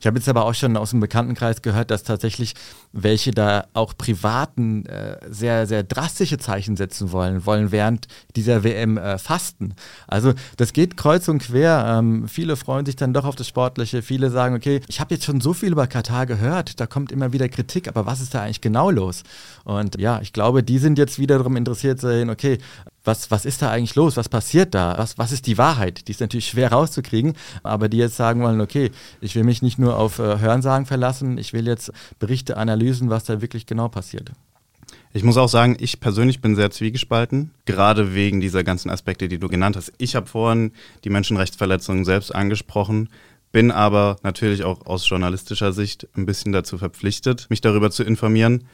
Ich 0.00 0.06
habe 0.06 0.18
jetzt 0.18 0.28
aber 0.28 0.44
auch 0.44 0.54
schon 0.54 0.76
aus 0.76 0.90
dem 0.90 1.00
Bekanntenkreis 1.00 1.62
gehört, 1.62 1.90
dass 1.90 2.02
tatsächlich 2.02 2.54
welche 2.92 3.30
da 3.30 3.66
auch 3.74 3.94
privaten 3.96 4.86
äh, 4.86 5.18
sehr, 5.28 5.66
sehr 5.66 5.82
drastische 5.82 6.38
Zeichen 6.38 6.76
setzen 6.76 7.12
wollen, 7.12 7.46
wollen 7.46 7.72
während 7.72 8.06
dieser 8.36 8.64
WM 8.64 8.96
äh, 8.96 9.18
fasten. 9.18 9.74
Also 10.06 10.34
das 10.56 10.72
geht 10.72 10.96
kreuz 10.96 11.28
und 11.28 11.42
quer. 11.42 11.84
Ähm, 11.98 12.28
viele 12.28 12.56
freuen 12.56 12.86
sich 12.86 12.96
dann 12.96 13.12
doch 13.12 13.24
auf 13.24 13.36
das 13.36 13.48
Sportliche. 13.48 14.02
Viele 14.02 14.30
sagen, 14.30 14.54
okay, 14.54 14.80
ich 14.88 15.00
habe 15.00 15.14
jetzt 15.14 15.24
schon 15.24 15.40
so 15.40 15.52
viel 15.52 15.72
über 15.72 15.86
Katar 15.86 16.26
gehört, 16.26 16.80
da 16.80 16.86
kommt 16.86 17.12
immer 17.12 17.32
wieder 17.32 17.48
Kritik, 17.48 17.88
aber 17.88 18.06
was 18.06 18.20
ist 18.20 18.34
da 18.34 18.42
eigentlich 18.42 18.60
genau 18.60 18.90
los? 18.90 19.22
Und 19.64 19.98
ja, 20.00 20.20
ich 20.22 20.32
glaube, 20.32 20.62
die 20.62 20.78
sind 20.78 20.98
jetzt 20.98 21.18
wiederum 21.18 21.56
interessiert 21.56 22.00
zu 22.00 22.08
sehen, 22.08 22.30
okay, 22.30 22.58
was, 23.08 23.32
was 23.32 23.44
ist 23.44 23.62
da 23.62 23.70
eigentlich 23.72 23.96
los? 23.96 24.16
Was 24.16 24.28
passiert 24.28 24.74
da? 24.74 24.96
Was, 24.96 25.18
was 25.18 25.32
ist 25.32 25.46
die 25.46 25.58
Wahrheit? 25.58 26.06
Die 26.06 26.12
ist 26.12 26.20
natürlich 26.20 26.46
schwer 26.46 26.70
rauszukriegen, 26.70 27.32
aber 27.64 27.88
die 27.88 27.96
jetzt 27.96 28.16
sagen 28.16 28.42
wollen, 28.42 28.60
okay, 28.60 28.92
ich 29.20 29.34
will 29.34 29.42
mich 29.42 29.62
nicht 29.62 29.78
nur 29.78 29.96
auf 29.96 30.20
äh, 30.20 30.38
Hörensagen 30.38 30.86
verlassen, 30.86 31.38
ich 31.38 31.52
will 31.52 31.66
jetzt 31.66 31.90
Berichte, 32.20 32.56
Analysen, 32.56 33.10
was 33.10 33.24
da 33.24 33.40
wirklich 33.40 33.66
genau 33.66 33.88
passiert. 33.88 34.30
Ich 35.12 35.24
muss 35.24 35.38
auch 35.38 35.48
sagen, 35.48 35.76
ich 35.80 36.00
persönlich 36.00 36.40
bin 36.40 36.54
sehr 36.54 36.70
zwiegespalten, 36.70 37.50
gerade 37.64 38.14
wegen 38.14 38.40
dieser 38.40 38.62
ganzen 38.62 38.90
Aspekte, 38.90 39.26
die 39.26 39.38
du 39.38 39.48
genannt 39.48 39.76
hast. 39.76 39.92
Ich 39.98 40.14
habe 40.14 40.26
vorhin 40.26 40.72
die 41.04 41.10
Menschenrechtsverletzungen 41.10 42.04
selbst 42.04 42.34
angesprochen, 42.34 43.08
bin 43.50 43.70
aber 43.70 44.16
natürlich 44.22 44.64
auch 44.64 44.84
aus 44.86 45.08
journalistischer 45.08 45.72
Sicht 45.72 46.06
ein 46.14 46.26
bisschen 46.26 46.52
dazu 46.52 46.76
verpflichtet, 46.76 47.46
mich 47.48 47.62
darüber 47.62 47.90
zu 47.90 48.04
informieren. 48.04 48.64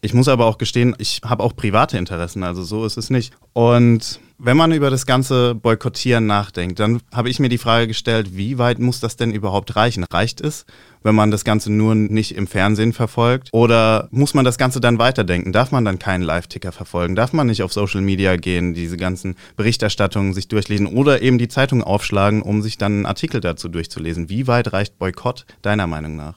Ich 0.00 0.14
muss 0.14 0.28
aber 0.28 0.46
auch 0.46 0.58
gestehen, 0.58 0.94
ich 0.98 1.22
habe 1.24 1.42
auch 1.42 1.56
private 1.56 1.98
Interessen, 1.98 2.44
also 2.44 2.62
so 2.62 2.84
ist 2.84 2.96
es 2.96 3.10
nicht. 3.10 3.32
Und 3.52 4.20
wenn 4.38 4.56
man 4.56 4.70
über 4.70 4.90
das 4.90 5.06
ganze 5.06 5.56
Boykottieren 5.56 6.26
nachdenkt, 6.26 6.78
dann 6.78 7.00
habe 7.12 7.28
ich 7.28 7.40
mir 7.40 7.48
die 7.48 7.58
Frage 7.58 7.88
gestellt, 7.88 8.36
wie 8.36 8.58
weit 8.58 8.78
muss 8.78 9.00
das 9.00 9.16
denn 9.16 9.32
überhaupt 9.32 9.74
reichen? 9.74 10.04
Reicht 10.04 10.40
es, 10.40 10.64
wenn 11.02 11.16
man 11.16 11.32
das 11.32 11.44
Ganze 11.44 11.72
nur 11.72 11.96
nicht 11.96 12.36
im 12.36 12.46
Fernsehen 12.46 12.92
verfolgt? 12.92 13.48
Oder 13.50 14.06
muss 14.12 14.34
man 14.34 14.44
das 14.44 14.56
Ganze 14.56 14.80
dann 14.80 15.00
weiterdenken? 15.00 15.52
Darf 15.52 15.72
man 15.72 15.84
dann 15.84 15.98
keinen 15.98 16.22
Live-Ticker 16.22 16.70
verfolgen? 16.70 17.16
Darf 17.16 17.32
man 17.32 17.48
nicht 17.48 17.64
auf 17.64 17.72
Social 17.72 18.00
Media 18.00 18.36
gehen, 18.36 18.74
diese 18.74 18.96
ganzen 18.96 19.34
Berichterstattungen 19.56 20.32
sich 20.32 20.46
durchlesen 20.46 20.86
oder 20.86 21.20
eben 21.20 21.38
die 21.38 21.48
Zeitung 21.48 21.82
aufschlagen, 21.82 22.42
um 22.42 22.62
sich 22.62 22.78
dann 22.78 22.92
einen 22.92 23.06
Artikel 23.06 23.40
dazu 23.40 23.68
durchzulesen? 23.68 24.28
Wie 24.28 24.46
weit 24.46 24.72
reicht 24.72 25.00
Boykott 25.00 25.46
deiner 25.62 25.88
Meinung 25.88 26.14
nach? 26.14 26.34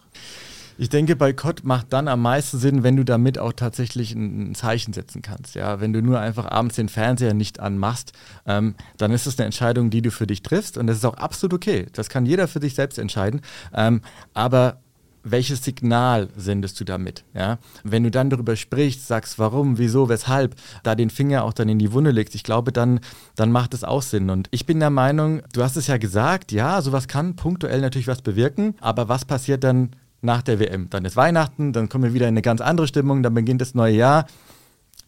Ich 0.77 0.89
denke, 0.89 1.15
Boykott 1.15 1.63
macht 1.63 1.93
dann 1.93 2.07
am 2.07 2.21
meisten 2.21 2.57
Sinn, 2.57 2.83
wenn 2.83 2.95
du 2.95 3.05
damit 3.05 3.37
auch 3.37 3.53
tatsächlich 3.53 4.13
ein, 4.13 4.55
Zeichen 4.55 4.93
setzen 4.93 5.21
kannst. 5.21 5.55
Ja, 5.55 5.79
wenn 5.79 5.93
du 5.93 6.01
nur 6.01 6.19
einfach 6.19 6.45
abends 6.45 6.75
den 6.75 6.89
Fernseher 6.89 7.33
nicht 7.33 7.59
anmachst, 7.59 8.13
ähm, 8.45 8.75
dann 8.97 9.11
ist 9.11 9.27
es 9.27 9.37
eine 9.37 9.45
Entscheidung, 9.45 9.89
die 9.89 10.01
du 10.01 10.11
für 10.11 10.27
dich 10.27 10.41
triffst 10.43 10.77
und 10.77 10.87
das 10.87 10.97
ist 10.97 11.05
auch 11.05 11.17
absolut 11.17 11.53
okay. 11.53 11.87
Das 11.93 12.09
kann 12.09 12.25
jeder 12.25 12.47
für 12.47 12.59
sich 12.59 12.75
selbst 12.75 12.99
entscheiden. 12.99 13.41
Ähm, 13.73 14.01
aber 14.33 14.81
welches 15.23 15.63
Signal 15.63 16.29
sendest 16.35 16.79
du 16.79 16.83
damit? 16.83 17.23
Ja? 17.33 17.59
Wenn 17.83 18.03
du 18.03 18.11
dann 18.11 18.29
darüber 18.29 18.55
sprichst, 18.55 19.07
sagst, 19.07 19.39
warum, 19.39 19.77
wieso, 19.77 20.09
weshalb, 20.09 20.55
da 20.83 20.95
den 20.95 21.09
Finger 21.09 21.43
auch 21.43 21.53
dann 21.53 21.69
in 21.69 21.79
die 21.79 21.91
Wunde 21.91 22.11
legst, 22.11 22.35
ich 22.35 22.43
glaube, 22.43 22.71
dann, 22.71 22.99
dann 23.35 23.51
macht 23.51 23.73
es 23.73 23.83
auch 23.83 24.01
Sinn. 24.01 24.29
Und 24.29 24.47
ich 24.51 24.65
bin 24.65 24.79
der 24.79 24.89
Meinung, 24.89 25.41
du 25.53 25.63
hast 25.63 25.77
es 25.77 25.87
ja 25.87 25.97
gesagt, 25.97 26.51
ja, 26.51 26.81
sowas 26.81 27.07
kann 27.07 27.35
punktuell 27.35 27.81
natürlich 27.81 28.07
was 28.07 28.21
bewirken, 28.21 28.75
aber 28.79 29.09
was 29.09 29.25
passiert 29.25 29.63
dann 29.63 29.91
nach 30.21 30.41
der 30.41 30.59
WM. 30.59 30.89
Dann 30.89 31.05
ist 31.05 31.15
Weihnachten, 31.15 31.73
dann 31.73 31.89
kommen 31.89 32.03
wir 32.05 32.13
wieder 32.13 32.27
in 32.27 32.33
eine 32.33 32.41
ganz 32.41 32.61
andere 32.61 32.87
Stimmung, 32.87 33.23
dann 33.23 33.33
beginnt 33.33 33.61
das 33.61 33.73
neue 33.73 33.95
Jahr. 33.95 34.25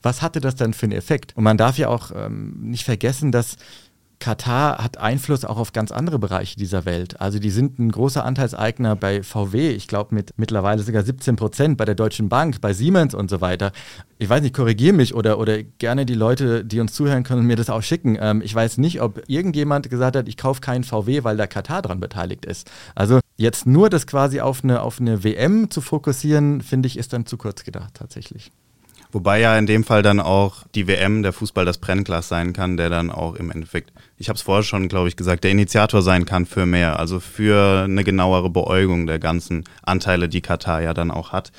Was 0.01 0.21
hatte 0.21 0.41
das 0.41 0.55
dann 0.55 0.73
für 0.73 0.85
einen 0.85 0.93
Effekt? 0.93 1.35
Und 1.37 1.43
man 1.43 1.57
darf 1.57 1.77
ja 1.77 1.87
auch 1.87 2.11
ähm, 2.15 2.55
nicht 2.59 2.83
vergessen, 2.83 3.31
dass 3.31 3.57
Katar 4.23 4.81
hat 4.81 4.99
Einfluss 4.99 5.43
auch 5.43 5.57
auf 5.57 5.73
ganz 5.73 5.91
andere 5.91 6.17
Bereiche 6.17 6.55
dieser 6.55 6.85
Welt. 6.85 7.19
Also 7.19 7.39
die 7.39 7.49
sind 7.49 7.77
ein 7.77 7.91
großer 7.91 8.23
Anteilseigner 8.23 8.95
bei 8.95 9.21
VW, 9.21 9.71
ich 9.71 9.89
glaube 9.89 10.15
mit 10.15 10.31
mittlerweile 10.37 10.81
sogar 10.81 11.03
17 11.03 11.35
Prozent, 11.35 11.77
bei 11.77 11.83
der 11.83 11.95
Deutschen 11.95 12.29
Bank, 12.29 12.61
bei 12.61 12.71
Siemens 12.71 13.13
und 13.13 13.29
so 13.29 13.41
weiter. 13.41 13.73
Ich 14.19 14.29
weiß 14.29 14.41
nicht, 14.41 14.55
korrigiere 14.55 14.93
mich 14.93 15.13
oder, 15.13 15.39
oder 15.39 15.61
gerne 15.61 16.05
die 16.05 16.13
Leute, 16.13 16.63
die 16.63 16.79
uns 16.79 16.93
zuhören 16.93 17.23
können, 17.23 17.45
mir 17.45 17.57
das 17.57 17.69
auch 17.69 17.83
schicken. 17.83 18.17
Ähm, 18.17 18.41
ich 18.41 18.55
weiß 18.55 18.77
nicht, 18.77 19.01
ob 19.01 19.21
irgendjemand 19.27 19.89
gesagt 19.89 20.15
hat, 20.15 20.29
ich 20.29 20.37
kaufe 20.37 20.61
keinen 20.61 20.85
VW, 20.85 21.25
weil 21.25 21.35
der 21.35 21.47
Katar 21.47 21.81
daran 21.81 21.99
beteiligt 21.99 22.45
ist. 22.45 22.71
Also 22.95 23.19
jetzt 23.37 23.65
nur 23.65 23.89
das 23.89 24.07
quasi 24.07 24.39
auf 24.39 24.63
eine, 24.63 24.81
auf 24.81 24.99
eine 24.99 25.23
WM 25.23 25.69
zu 25.69 25.81
fokussieren, 25.81 26.61
finde 26.61 26.87
ich, 26.87 26.97
ist 26.97 27.13
dann 27.13 27.25
zu 27.25 27.37
kurz 27.37 27.63
gedacht 27.63 27.93
tatsächlich. 27.95 28.51
Wobei 29.13 29.39
ja 29.39 29.55
in 29.59 29.67
dem 29.67 29.83
Fall 29.83 30.01
dann 30.01 30.19
auch 30.19 30.63
die 30.73 30.87
WM, 30.87 31.21
der 31.21 31.33
Fußball, 31.33 31.65
das 31.65 31.77
Brennglas 31.77 32.29
sein 32.29 32.51
kann, 32.51 32.77
der 32.77 32.89
dann 32.89 33.11
auch 33.11 33.35
im 33.35 33.51
Endeffekt, 33.51 33.93
ich 34.17 34.27
habe 34.27 34.37
es 34.37 34.41
vorher 34.41 34.63
schon, 34.63 34.87
glaube 34.87 35.07
ich, 35.07 35.15
gesagt, 35.15 35.43
der 35.43 35.51
Initiator 35.51 36.01
sein 36.01 36.25
kann 36.25 36.47
für 36.47 36.65
mehr, 36.65 36.97
also 36.99 37.19
für 37.19 37.83
eine 37.83 38.03
genauere 38.03 38.49
Beäugung 38.49 39.05
der 39.05 39.19
ganzen 39.19 39.65
Anteile, 39.83 40.29
die 40.29 40.41
Katar 40.41 40.81
ja 40.81 40.95
dann 40.95 41.11
auch 41.11 41.31
hat. 41.31 41.51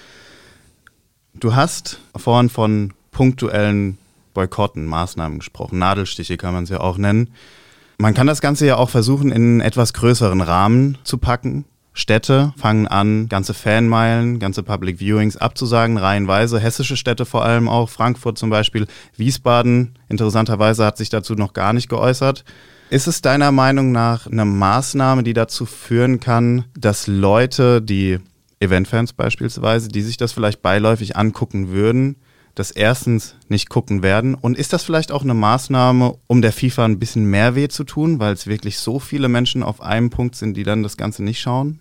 Du 1.32 1.54
hast 1.54 2.00
vorhin 2.16 2.48
von 2.48 2.92
punktuellen 3.12 3.98
Boykotten, 4.34 4.86
Maßnahmen 4.86 5.38
gesprochen, 5.38 5.78
Nadelstiche 5.78 6.36
kann 6.36 6.54
man 6.54 6.64
es 6.64 6.70
ja 6.70 6.80
auch 6.80 6.98
nennen. 6.98 7.30
Man 7.98 8.14
kann 8.14 8.26
das 8.26 8.40
Ganze 8.40 8.66
ja 8.66 8.76
auch 8.76 8.90
versuchen, 8.90 9.30
in 9.30 9.42
einen 9.42 9.60
etwas 9.60 9.92
größeren 9.92 10.40
Rahmen 10.40 10.98
zu 11.04 11.18
packen. 11.18 11.64
Städte 11.96 12.52
fangen 12.56 12.88
an, 12.88 13.28
ganze 13.28 13.54
Fanmeilen, 13.54 14.40
ganze 14.40 14.64
Public 14.64 14.98
Viewings 14.98 15.36
abzusagen, 15.36 15.96
reihenweise. 15.96 16.58
Hessische 16.58 16.96
Städte 16.96 17.24
vor 17.24 17.44
allem 17.44 17.68
auch, 17.68 17.88
Frankfurt 17.88 18.36
zum 18.36 18.50
Beispiel, 18.50 18.88
Wiesbaden, 19.16 19.96
interessanterweise 20.08 20.84
hat 20.84 20.96
sich 20.96 21.08
dazu 21.08 21.34
noch 21.34 21.52
gar 21.52 21.72
nicht 21.72 21.88
geäußert. 21.88 22.44
Ist 22.90 23.06
es 23.06 23.22
deiner 23.22 23.52
Meinung 23.52 23.92
nach 23.92 24.26
eine 24.26 24.44
Maßnahme, 24.44 25.22
die 25.22 25.34
dazu 25.34 25.66
führen 25.66 26.18
kann, 26.18 26.64
dass 26.76 27.06
Leute, 27.06 27.80
die 27.80 28.18
Eventfans 28.58 29.12
beispielsweise, 29.12 29.88
die 29.88 30.02
sich 30.02 30.16
das 30.16 30.32
vielleicht 30.32 30.62
beiläufig 30.62 31.16
angucken 31.16 31.70
würden, 31.70 32.16
das 32.54 32.70
erstens 32.70 33.36
nicht 33.48 33.68
gucken 33.68 34.02
werden? 34.02 34.34
Und 34.34 34.56
ist 34.56 34.72
das 34.72 34.84
vielleicht 34.84 35.12
auch 35.12 35.22
eine 35.22 35.34
Maßnahme, 35.34 36.16
um 36.26 36.42
der 36.42 36.52
FIFA 36.52 36.84
ein 36.84 36.98
bisschen 36.98 37.26
mehr 37.26 37.54
weh 37.54 37.68
zu 37.68 37.84
tun, 37.84 38.20
weil 38.20 38.32
es 38.32 38.46
wirklich 38.46 38.78
so 38.78 38.98
viele 38.98 39.28
Menschen 39.28 39.62
auf 39.62 39.80
einem 39.80 40.10
Punkt 40.10 40.36
sind, 40.36 40.56
die 40.56 40.64
dann 40.64 40.82
das 40.82 40.96
Ganze 40.96 41.22
nicht 41.22 41.40
schauen? 41.40 41.80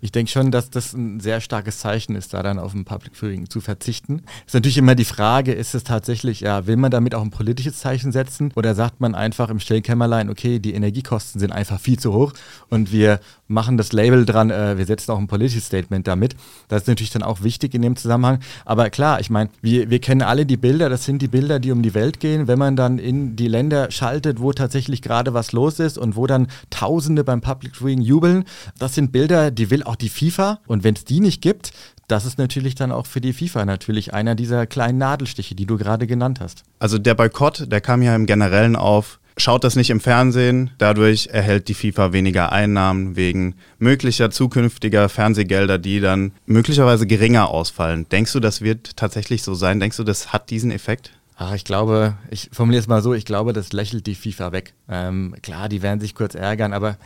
Ich 0.00 0.12
denke 0.12 0.30
schon, 0.30 0.50
dass 0.50 0.70
das 0.70 0.92
ein 0.92 1.20
sehr 1.20 1.40
starkes 1.40 1.78
Zeichen 1.78 2.14
ist, 2.16 2.34
da 2.34 2.42
dann 2.42 2.58
auf 2.58 2.74
ein 2.74 2.84
Public 2.84 3.16
Viewing 3.16 3.48
zu 3.48 3.60
verzichten. 3.60 4.22
Ist 4.46 4.54
natürlich 4.54 4.78
immer 4.78 4.94
die 4.94 5.04
Frage, 5.04 5.52
ist 5.52 5.74
es 5.74 5.84
tatsächlich, 5.84 6.40
ja, 6.40 6.66
will 6.66 6.76
man 6.76 6.90
damit 6.90 7.14
auch 7.14 7.22
ein 7.22 7.30
politisches 7.30 7.78
Zeichen 7.78 8.12
setzen 8.12 8.52
oder 8.54 8.74
sagt 8.74 9.00
man 9.00 9.14
einfach 9.14 9.50
im 9.50 9.60
Stellkämmerlein, 9.60 10.30
okay, 10.30 10.58
die 10.58 10.74
Energiekosten 10.74 11.40
sind 11.40 11.52
einfach 11.52 11.80
viel 11.80 11.98
zu 11.98 12.12
hoch 12.12 12.32
und 12.68 12.92
wir 12.92 13.20
machen 13.46 13.76
das 13.76 13.92
Label 13.92 14.24
dran, 14.24 14.50
äh, 14.50 14.78
wir 14.78 14.86
setzen 14.86 15.12
auch 15.12 15.18
ein 15.18 15.26
politisches 15.26 15.66
Statement 15.66 16.06
damit. 16.06 16.34
Das 16.68 16.82
ist 16.82 16.88
natürlich 16.88 17.10
dann 17.10 17.22
auch 17.22 17.42
wichtig 17.42 17.74
in 17.74 17.82
dem 17.82 17.96
Zusammenhang. 17.96 18.40
Aber 18.64 18.90
klar, 18.90 19.20
ich 19.20 19.30
meine, 19.30 19.50
wir, 19.60 19.90
wir 19.90 20.00
kennen 20.00 20.22
alle 20.22 20.46
die 20.46 20.56
Bilder, 20.56 20.88
das 20.88 21.04
sind 21.04 21.20
die 21.20 21.28
Bilder, 21.28 21.60
die 21.60 21.72
um 21.72 21.82
die 21.82 21.94
Welt 21.94 22.20
gehen. 22.20 22.48
Wenn 22.48 22.58
man 22.58 22.76
dann 22.76 22.98
in 22.98 23.36
die 23.36 23.48
Länder 23.48 23.90
schaltet, 23.90 24.40
wo 24.40 24.52
tatsächlich 24.52 25.02
gerade 25.02 25.34
was 25.34 25.52
los 25.52 25.78
ist 25.78 25.98
und 25.98 26.16
wo 26.16 26.26
dann 26.26 26.48
Tausende 26.70 27.24
beim 27.24 27.40
Public 27.40 27.76
Viewing 27.76 28.00
jubeln, 28.00 28.44
das 28.78 28.94
sind 28.94 29.12
Bilder, 29.12 29.50
die 29.50 29.70
will 29.70 29.82
auch 29.82 29.93
auch 29.94 29.96
die 29.96 30.08
FIFA. 30.08 30.60
Und 30.66 30.84
wenn 30.84 30.94
es 30.94 31.04
die 31.04 31.20
nicht 31.20 31.40
gibt, 31.40 31.72
das 32.08 32.26
ist 32.26 32.38
natürlich 32.38 32.74
dann 32.74 32.92
auch 32.92 33.06
für 33.06 33.20
die 33.20 33.32
FIFA 33.32 33.64
natürlich 33.64 34.12
einer 34.12 34.34
dieser 34.34 34.66
kleinen 34.66 34.98
Nadelstiche, 34.98 35.54
die 35.54 35.66
du 35.66 35.78
gerade 35.78 36.06
genannt 36.06 36.40
hast. 36.40 36.64
Also 36.78 36.98
der 36.98 37.14
Boykott, 37.14 37.70
der 37.70 37.80
kam 37.80 38.02
ja 38.02 38.14
im 38.14 38.26
Generellen 38.26 38.76
auf, 38.76 39.20
schaut 39.36 39.64
das 39.64 39.76
nicht 39.76 39.90
im 39.90 40.00
Fernsehen. 40.00 40.70
Dadurch 40.78 41.28
erhält 41.28 41.68
die 41.68 41.74
FIFA 41.74 42.12
weniger 42.12 42.52
Einnahmen 42.52 43.16
wegen 43.16 43.54
möglicher 43.78 44.30
zukünftiger 44.30 45.08
Fernsehgelder, 45.08 45.78
die 45.78 46.00
dann 46.00 46.32
möglicherweise 46.46 47.06
geringer 47.06 47.48
ausfallen. 47.48 48.06
Denkst 48.10 48.32
du, 48.32 48.40
das 48.40 48.60
wird 48.60 48.96
tatsächlich 48.96 49.42
so 49.42 49.54
sein? 49.54 49.80
Denkst 49.80 49.96
du, 49.96 50.04
das 50.04 50.32
hat 50.32 50.50
diesen 50.50 50.70
Effekt? 50.70 51.12
Ach, 51.36 51.54
ich 51.54 51.64
glaube, 51.64 52.14
ich 52.30 52.50
formuliere 52.52 52.80
es 52.80 52.86
mal 52.86 53.02
so, 53.02 53.12
ich 53.12 53.24
glaube, 53.24 53.52
das 53.52 53.72
lächelt 53.72 54.06
die 54.06 54.14
FIFA 54.14 54.52
weg. 54.52 54.74
Ähm, 54.88 55.34
klar, 55.42 55.68
die 55.68 55.82
werden 55.82 56.00
sich 56.00 56.14
kurz 56.14 56.36
ärgern, 56.36 56.72
aber 56.72 56.96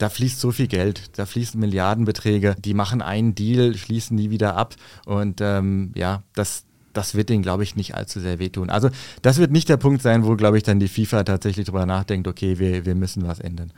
da 0.00 0.08
fließt 0.08 0.40
so 0.40 0.50
viel 0.50 0.66
Geld, 0.66 1.18
da 1.18 1.26
fließen 1.26 1.60
Milliardenbeträge, 1.60 2.56
die 2.58 2.72
machen 2.72 3.02
einen 3.02 3.34
Deal, 3.34 3.76
schließen 3.76 4.16
nie 4.16 4.30
wieder 4.30 4.56
ab 4.56 4.74
und 5.04 5.40
ähm, 5.42 5.92
ja, 5.94 6.22
das, 6.34 6.64
das 6.94 7.14
wird 7.14 7.28
denen, 7.28 7.42
glaube 7.42 7.64
ich, 7.64 7.76
nicht 7.76 7.94
allzu 7.94 8.18
sehr 8.18 8.38
wehtun. 8.38 8.70
Also 8.70 8.88
das 9.20 9.36
wird 9.36 9.52
nicht 9.52 9.68
der 9.68 9.76
Punkt 9.76 10.00
sein, 10.00 10.24
wo, 10.24 10.36
glaube 10.36 10.56
ich, 10.56 10.62
dann 10.62 10.80
die 10.80 10.88
FIFA 10.88 11.24
tatsächlich 11.24 11.66
darüber 11.66 11.84
nachdenkt, 11.84 12.26
okay, 12.28 12.58
wir, 12.58 12.86
wir 12.86 12.94
müssen 12.94 13.28
was 13.28 13.40
ändern. 13.40 13.72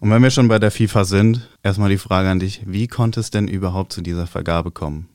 Und 0.00 0.10
wenn 0.10 0.22
wir 0.22 0.30
schon 0.30 0.48
bei 0.48 0.58
der 0.58 0.70
FIFA 0.70 1.04
sind, 1.04 1.48
erstmal 1.62 1.88
die 1.88 1.98
Frage 1.98 2.28
an 2.28 2.40
dich, 2.40 2.60
wie 2.66 2.86
konnte 2.86 3.18
es 3.18 3.30
denn 3.30 3.48
überhaupt 3.48 3.92
zu 3.92 4.02
dieser 4.02 4.26
Vergabe 4.26 4.70
kommen? 4.70 5.08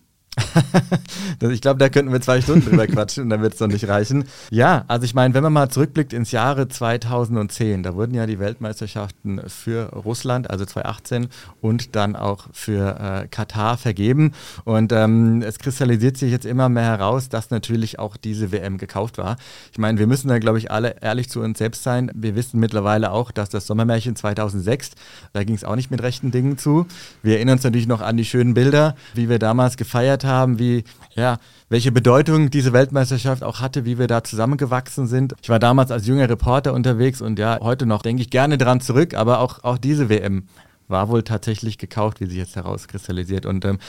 Ich 1.52 1.62
glaube, 1.62 1.80
da 1.80 1.90
könnten 1.90 2.12
wir 2.12 2.22
zwei 2.22 2.42
Stunden 2.42 2.70
drüber 2.70 2.88
quatschen 2.88 3.24
und 3.24 3.30
dann 3.30 3.42
wird 3.42 3.54
es 3.54 3.60
noch 3.60 3.68
nicht 3.68 3.88
reichen. 3.88 4.26
Ja, 4.50 4.86
also 4.88 5.06
ich 5.06 5.14
meine, 5.14 5.34
wenn 5.34 5.44
man 5.44 5.54
mal 5.54 5.70
zurückblickt 5.70 6.14
ins 6.14 6.32
Jahre 6.32 6.68
2010, 6.68 7.84
da 7.84 7.96
wurden 7.96 8.14
ja 8.14 8.26
die 8.26 8.40
Weltmeisterschaften 8.40 9.42
für 9.48 9.90
Russland, 9.94 10.50
also 10.50 10.66
2018, 10.66 11.28
und 11.62 11.96
dann 11.96 12.16
auch 12.16 12.48
für 12.52 13.00
äh, 13.00 13.28
Katar 13.28 13.78
vergeben. 13.78 14.34
Und 14.64 14.92
ähm, 14.92 15.42
es 15.42 15.60
kristallisiert 15.60 16.18
sich 16.18 16.32
jetzt 16.32 16.46
immer 16.46 16.70
mehr 16.70 16.84
heraus, 16.84 17.30
dass 17.30 17.50
natürlich 17.50 18.00
auch 18.00 18.18
diese 18.18 18.52
WM 18.52 18.78
gekauft 18.78 19.18
war. 19.18 19.38
Ich 19.72 19.78
meine, 19.78 20.00
wir 20.00 20.08
müssen 20.08 20.28
da, 20.30 20.40
glaube 20.40 20.58
ich, 20.58 20.72
alle 20.72 20.96
ehrlich 21.02 21.30
zu 21.30 21.42
uns 21.42 21.58
selbst 21.58 21.84
sein. 21.84 22.12
Wir 22.16 22.36
wissen 22.36 22.60
mittlerweile 22.60 23.12
auch, 23.12 23.32
dass 23.32 23.50
das 23.50 23.68
Sommermärchen 23.68 24.16
2006, 24.16 24.92
da 25.34 25.44
ging 25.44 25.56
es 25.56 25.64
auch 25.64 25.76
nicht 25.76 25.92
mit 25.92 26.02
rechten 26.02 26.32
Dingen 26.32 26.58
zu. 26.58 26.88
Wir 27.22 27.36
erinnern 27.36 27.58
uns 27.58 27.64
natürlich 27.64 27.88
noch 27.88 28.02
an 28.02 28.18
die 28.18 28.26
schönen 28.26 28.54
Bilder, 28.54 28.96
wie 29.14 29.30
wir 29.30 29.40
damals 29.40 29.78
gefeiert 29.78 30.23
haben, 30.24 30.60
wie, 30.60 30.84
ja, 31.16 31.38
welche 31.70 31.92
Bedeutung 31.92 32.50
diese 32.50 32.74
Weltmeisterschaft 32.74 33.44
auch 33.44 33.60
hatte, 33.60 33.86
wie 33.86 33.98
wir 33.98 34.08
da 34.08 34.24
zusammengewachsen 34.24 35.08
sind. 35.08 35.34
Ich 35.42 35.50
war 35.50 35.60
damals 35.60 35.92
als 35.92 36.08
junger 36.08 36.30
Reporter 36.30 36.74
unterwegs 36.74 37.22
und 37.22 37.40
ja, 37.40 37.60
heute 37.62 37.86
noch 37.86 38.02
denke 38.02 38.22
ich 38.22 38.30
gerne 38.30 38.58
dran 38.58 38.82
zurück, 38.82 39.14
aber 39.14 39.40
auch, 39.40 39.64
auch 39.64 39.78
diese 39.78 40.10
WM 40.10 40.48
war 40.88 41.10
wohl 41.10 41.24
tatsächlich 41.24 41.78
gekauft, 41.78 42.20
wie 42.20 42.26
sich 42.26 42.38
jetzt 42.38 42.56
herauskristallisiert. 42.56 43.46
Und 43.46 43.66
ähm, 43.66 43.80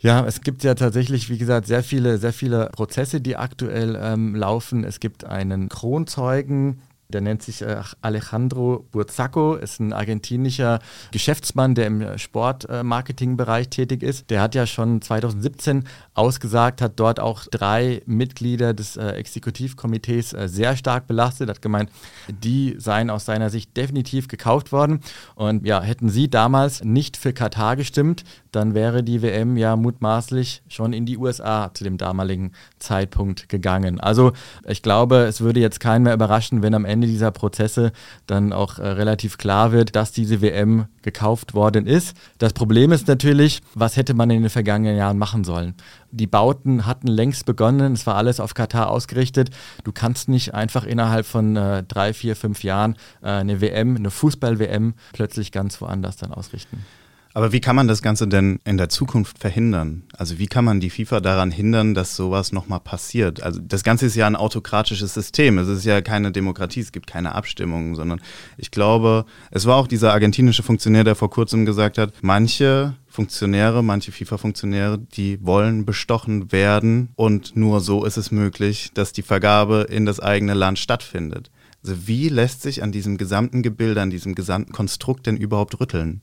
ja, 0.00 0.24
es 0.24 0.40
gibt 0.40 0.64
ja 0.64 0.74
tatsächlich, 0.74 1.28
wie 1.28 1.38
gesagt, 1.38 1.66
sehr 1.66 1.82
viele, 1.82 2.18
sehr 2.18 2.32
viele 2.32 2.70
Prozesse, 2.72 3.20
die 3.20 3.36
aktuell 3.36 3.98
ähm, 4.00 4.34
laufen. 4.34 4.84
Es 4.84 4.98
gibt 4.98 5.24
einen 5.24 5.68
Kronzeugen, 5.68 6.80
der 7.10 7.20
nennt 7.20 7.42
sich 7.42 7.62
äh, 7.62 7.82
Alejandro 8.00 8.86
Burzaco, 8.90 9.54
ist 9.54 9.80
ein 9.80 9.92
argentinischer 9.92 10.78
Geschäftsmann, 11.10 11.74
der 11.74 11.86
im 11.86 12.18
Sportmarketingbereich 12.18 13.66
äh, 13.66 13.70
tätig 13.70 14.02
ist. 14.02 14.30
Der 14.30 14.40
hat 14.40 14.54
ja 14.54 14.66
schon 14.66 15.02
2017 15.02 15.84
ausgesagt, 16.14 16.80
hat 16.80 16.92
dort 16.96 17.20
auch 17.20 17.46
drei 17.50 18.02
Mitglieder 18.06 18.74
des 18.74 18.96
äh, 18.96 19.10
Exekutivkomitees 19.10 20.30
sehr 20.30 20.76
stark 20.76 21.06
belastet, 21.06 21.48
hat 21.48 21.62
gemeint, 21.62 21.90
die 22.28 22.76
seien 22.78 23.10
aus 23.10 23.24
seiner 23.24 23.50
Sicht 23.50 23.76
definitiv 23.76 24.28
gekauft 24.28 24.72
worden. 24.72 25.00
Und 25.34 25.66
ja, 25.66 25.82
hätten 25.82 26.08
sie 26.08 26.28
damals 26.28 26.84
nicht 26.84 27.16
für 27.16 27.32
Katar 27.32 27.76
gestimmt, 27.76 28.24
dann 28.52 28.74
wäre 28.74 29.02
die 29.02 29.22
WM 29.22 29.56
ja 29.56 29.76
mutmaßlich 29.76 30.62
schon 30.68 30.92
in 30.92 31.06
die 31.06 31.16
USA 31.16 31.70
zu 31.72 31.84
dem 31.84 31.98
damaligen 31.98 32.52
Zeitpunkt 32.78 33.48
gegangen. 33.48 34.00
Also 34.00 34.32
ich 34.66 34.82
glaube, 34.82 35.18
es 35.18 35.40
würde 35.40 35.60
jetzt 35.60 35.80
keinen 35.80 36.04
mehr 36.04 36.14
überraschen, 36.14 36.62
wenn 36.62 36.74
am 36.74 36.84
Ende 36.84 37.06
dieser 37.06 37.30
Prozesse 37.30 37.92
dann 38.26 38.52
auch 38.52 38.78
äh, 38.78 38.86
relativ 38.86 39.38
klar 39.38 39.72
wird, 39.72 39.96
dass 39.96 40.12
diese 40.12 40.40
WM 40.40 40.86
gekauft 41.02 41.54
worden 41.54 41.86
ist. 41.86 42.16
Das 42.38 42.52
Problem 42.52 42.92
ist 42.92 43.08
natürlich, 43.08 43.60
was 43.74 43.96
hätte 43.96 44.14
man 44.14 44.30
in 44.30 44.42
den 44.42 44.50
vergangenen 44.50 44.96
Jahren 44.96 45.18
machen 45.18 45.44
sollen? 45.44 45.74
Die 46.10 46.26
Bauten 46.26 46.86
hatten 46.86 47.06
längst 47.06 47.46
begonnen, 47.46 47.92
es 47.92 48.06
war 48.06 48.16
alles 48.16 48.40
auf 48.40 48.54
Katar 48.54 48.90
ausgerichtet. 48.90 49.50
Du 49.84 49.92
kannst 49.92 50.28
nicht 50.28 50.54
einfach 50.54 50.84
innerhalb 50.84 51.24
von 51.24 51.56
äh, 51.56 51.84
drei, 51.84 52.12
vier, 52.12 52.34
fünf 52.36 52.64
Jahren 52.64 52.96
äh, 53.22 53.28
eine 53.28 53.60
WM, 53.60 53.96
eine 53.96 54.10
Fußball-WM 54.10 54.94
plötzlich 55.12 55.52
ganz 55.52 55.80
woanders 55.80 56.16
dann 56.16 56.32
ausrichten. 56.32 56.84
Aber 57.32 57.52
wie 57.52 57.60
kann 57.60 57.76
man 57.76 57.86
das 57.86 58.02
Ganze 58.02 58.26
denn 58.26 58.58
in 58.64 58.76
der 58.76 58.88
Zukunft 58.88 59.38
verhindern? 59.38 60.02
Also 60.16 60.38
wie 60.38 60.48
kann 60.48 60.64
man 60.64 60.80
die 60.80 60.90
FIFA 60.90 61.20
daran 61.20 61.52
hindern, 61.52 61.94
dass 61.94 62.16
sowas 62.16 62.50
nochmal 62.50 62.80
passiert? 62.80 63.42
Also 63.42 63.60
das 63.62 63.84
Ganze 63.84 64.06
ist 64.06 64.16
ja 64.16 64.26
ein 64.26 64.34
autokratisches 64.34 65.14
System. 65.14 65.58
Es 65.58 65.68
ist 65.68 65.84
ja 65.84 66.00
keine 66.00 66.32
Demokratie, 66.32 66.80
es 66.80 66.90
gibt 66.90 67.06
keine 67.06 67.34
Abstimmungen, 67.36 67.94
sondern 67.94 68.20
ich 68.56 68.72
glaube, 68.72 69.26
es 69.52 69.64
war 69.64 69.76
auch 69.76 69.86
dieser 69.86 70.12
argentinische 70.12 70.64
Funktionär, 70.64 71.04
der 71.04 71.14
vor 71.14 71.30
kurzem 71.30 71.66
gesagt 71.66 71.98
hat, 71.98 72.14
manche 72.20 72.94
Funktionäre, 73.06 73.84
manche 73.84 74.10
FIFA-Funktionäre, 74.10 74.98
die 74.98 75.38
wollen 75.44 75.84
bestochen 75.84 76.50
werden 76.50 77.10
und 77.14 77.54
nur 77.56 77.80
so 77.80 78.04
ist 78.04 78.16
es 78.16 78.32
möglich, 78.32 78.90
dass 78.94 79.12
die 79.12 79.22
Vergabe 79.22 79.86
in 79.88 80.04
das 80.04 80.18
eigene 80.18 80.54
Land 80.54 80.80
stattfindet. 80.80 81.50
Also 81.82 82.08
wie 82.08 82.28
lässt 82.28 82.62
sich 82.62 82.82
an 82.82 82.92
diesem 82.92 83.18
gesamten 83.18 83.62
Gebilde, 83.62 84.02
an 84.02 84.10
diesem 84.10 84.34
gesamten 84.34 84.72
Konstrukt 84.72 85.26
denn 85.26 85.36
überhaupt 85.36 85.80
rütteln? 85.80 86.22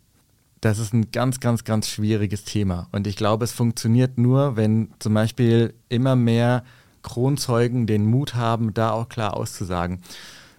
Das 0.61 0.79
ist 0.79 0.93
ein 0.93 1.11
ganz, 1.11 1.39
ganz, 1.39 1.63
ganz 1.63 1.87
schwieriges 1.87 2.43
Thema. 2.43 2.87
Und 2.91 3.07
ich 3.07 3.15
glaube, 3.15 3.45
es 3.45 3.51
funktioniert 3.51 4.17
nur, 4.17 4.55
wenn 4.55 4.89
zum 4.99 5.13
Beispiel 5.13 5.73
immer 5.89 6.15
mehr 6.15 6.63
Kronzeugen 7.03 7.87
den 7.87 8.05
Mut 8.05 8.35
haben, 8.35 8.73
da 8.73 8.91
auch 8.91 9.07
klar 9.07 9.35
auszusagen. 9.35 10.01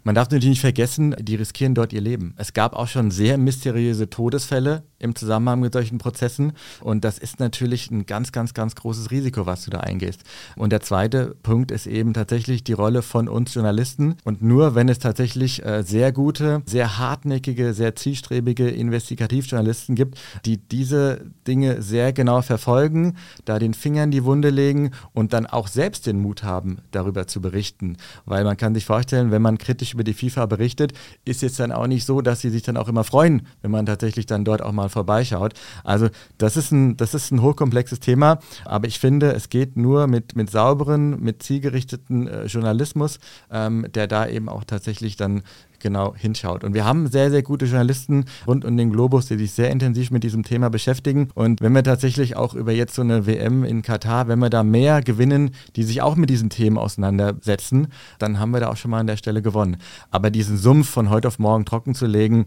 Man 0.05 0.15
darf 0.15 0.29
natürlich 0.29 0.49
nicht 0.49 0.61
vergessen, 0.61 1.15
die 1.19 1.35
riskieren 1.35 1.75
dort 1.75 1.93
ihr 1.93 2.01
Leben. 2.01 2.35
Es 2.37 2.53
gab 2.53 2.75
auch 2.75 2.89
schon 2.89 3.11
sehr 3.11 3.37
mysteriöse 3.39 4.09
Todesfälle 4.09 4.85
im 4.99 5.15
Zusammenhang 5.15 5.61
mit 5.61 5.73
solchen 5.73 5.99
Prozessen. 5.99 6.53
Und 6.81 7.05
das 7.05 7.19
ist 7.19 7.41
natürlich 7.41 7.91
ein 7.91 8.07
ganz, 8.07 8.33
ganz, 8.33 8.55
ganz 8.55 8.75
großes 8.75 9.11
Risiko, 9.11 9.47
was 9.47 9.65
du 9.65 9.71
da 9.71 9.81
eingehst. 9.81 10.23
Und 10.57 10.71
der 10.71 10.81
zweite 10.81 11.37
Punkt 11.43 11.71
ist 11.71 11.87
eben 11.87 12.15
tatsächlich 12.15 12.65
die 12.65 12.73
Rolle 12.73 13.03
von 13.03 13.29
uns 13.29 13.55
Journalisten. 13.55 14.17
Und 14.25 14.43
nur 14.43 14.75
wenn 14.75 14.89
es 14.89 14.99
tatsächlich 14.99 15.65
äh, 15.65 15.83
sehr 15.83 16.13
gute, 16.13 16.63
sehr 16.67 16.99
hartnäckige, 16.99 17.75
sehr 17.75 17.95
zielstrebige 17.97 18.69
Investigativjournalisten 18.69 19.95
gibt, 19.95 20.19
die 20.45 20.57
diese 20.57 21.27
Dinge 21.47 21.83
sehr 21.83 22.13
genau 22.13 22.43
verfolgen, 22.43 23.17
da 23.45 23.59
den 23.59 23.75
Finger 23.75 24.05
in 24.05 24.11
die 24.11 24.25
Wunde 24.25 24.51
legen 24.51 24.91
und 25.13 25.33
dann 25.33 25.47
auch 25.47 25.69
selbst 25.69 26.07
den 26.07 26.21
Mut 26.21 26.43
haben, 26.43 26.79
darüber 26.91 27.27
zu 27.27 27.41
berichten. 27.41 27.97
Weil 28.25 28.45
man 28.45 28.57
kann 28.57 28.75
sich 28.75 28.85
vorstellen, 28.85 29.31
wenn 29.31 29.43
man 29.43 29.59
kritisch 29.59 29.88
über 29.95 30.05
die 30.05 30.15
FIFA 30.15 30.47
berichtet, 30.47 30.93
ist 31.25 31.43
es 31.43 31.57
dann 31.57 31.73
auch 31.73 31.87
nicht 31.87 32.05
so, 32.05 32.21
dass 32.21 32.41
sie 32.41 32.51
sich 32.51 32.63
dann 32.63 32.77
auch 32.77 32.89
immer 32.89 33.05
freuen, 33.05 33.47
wenn 33.63 33.71
man 33.71 33.87
tatsächlich 33.87 34.27
dann 34.27 34.45
dort 34.45 34.63
auch 34.63 34.73
mal 34.73 34.79
mal 34.79 34.89
vorbeischaut. 34.89 35.55
Also 35.85 36.09
das 36.39 36.57
ist 36.57 36.73
ein, 36.73 36.97
das 36.97 37.15
ist 37.15 37.31
ein 37.31 37.43
hochkomplexes 37.43 38.01
Thema, 38.01 38.39
aber 38.65 38.87
ich 38.87 38.99
finde, 38.99 39.33
es 39.33 39.49
geht 39.49 39.77
nur 39.77 40.07
mit, 40.07 40.37
mit 40.37 40.51
sauberen, 40.51 41.21
mit 41.21 41.43
zielgerichteten 41.43 42.27
äh, 42.27 42.47
Journalismus, 42.47 43.19
ähm, 43.51 43.87
der 43.95 44.07
da 44.07 44.27
eben 44.27 44.49
auch 44.49 44.65
tatsächlich 44.65 45.17
dann 45.17 45.43
genau 45.79 46.15
hinschaut. 46.17 46.65
Und 46.65 46.75
wir 46.75 46.85
haben 46.85 47.07
sehr, 47.09 47.31
sehr 47.31 47.43
gute 47.43 47.67
Journalisten 47.67 48.25
rund 48.47 48.65
um 48.65 48.77
den 48.77 48.91
Globus, 48.91 49.27
die 49.27 49.37
sich 49.37 49.53
sehr 49.53 49.71
intensiv 49.71 50.11
mit 50.11 50.25
diesem 50.25 50.43
Thema 50.43 50.71
beschäftigen. 50.71 51.31
Und 51.35 51.61
wenn 51.61 51.73
wir 51.75 51.85
tatsächlich 51.85 52.37
auch 52.37 52.55
über 52.55 52.73
jetzt 52.73 52.95
so 52.95 53.03
eine 53.03 53.27
WM 53.27 53.65
in 53.65 53.83
Katar, 53.83 54.29
wenn 54.29 54.39
wir 54.39 54.51
da 54.51 54.63
mehr 54.63 55.03
gewinnen, 55.03 55.51
die 55.77 55.83
sich 55.83 56.03
auch 56.03 56.17
mit 56.17 56.31
diesen 56.31 56.51
Themen 56.51 56.79
auseinandersetzen, 56.79 57.89
dann 58.19 58.39
haben 58.39 58.51
wir 58.51 58.61
da 58.61 58.69
auch 58.69 58.77
schon 58.77 58.91
mal 58.91 59.01
an 59.01 59.07
der 59.07 59.17
Stelle 59.17 59.43
gewonnen. 59.43 59.79
Aber 60.11 60.31
diesen 60.31 60.57
Sumpf 60.57 60.89
von 60.89 61.11
heute 61.11 61.29
auf 61.29 61.39
morgen 61.39 61.65
trocken 61.65 61.95
zu 61.95 62.07
legen, 62.07 62.47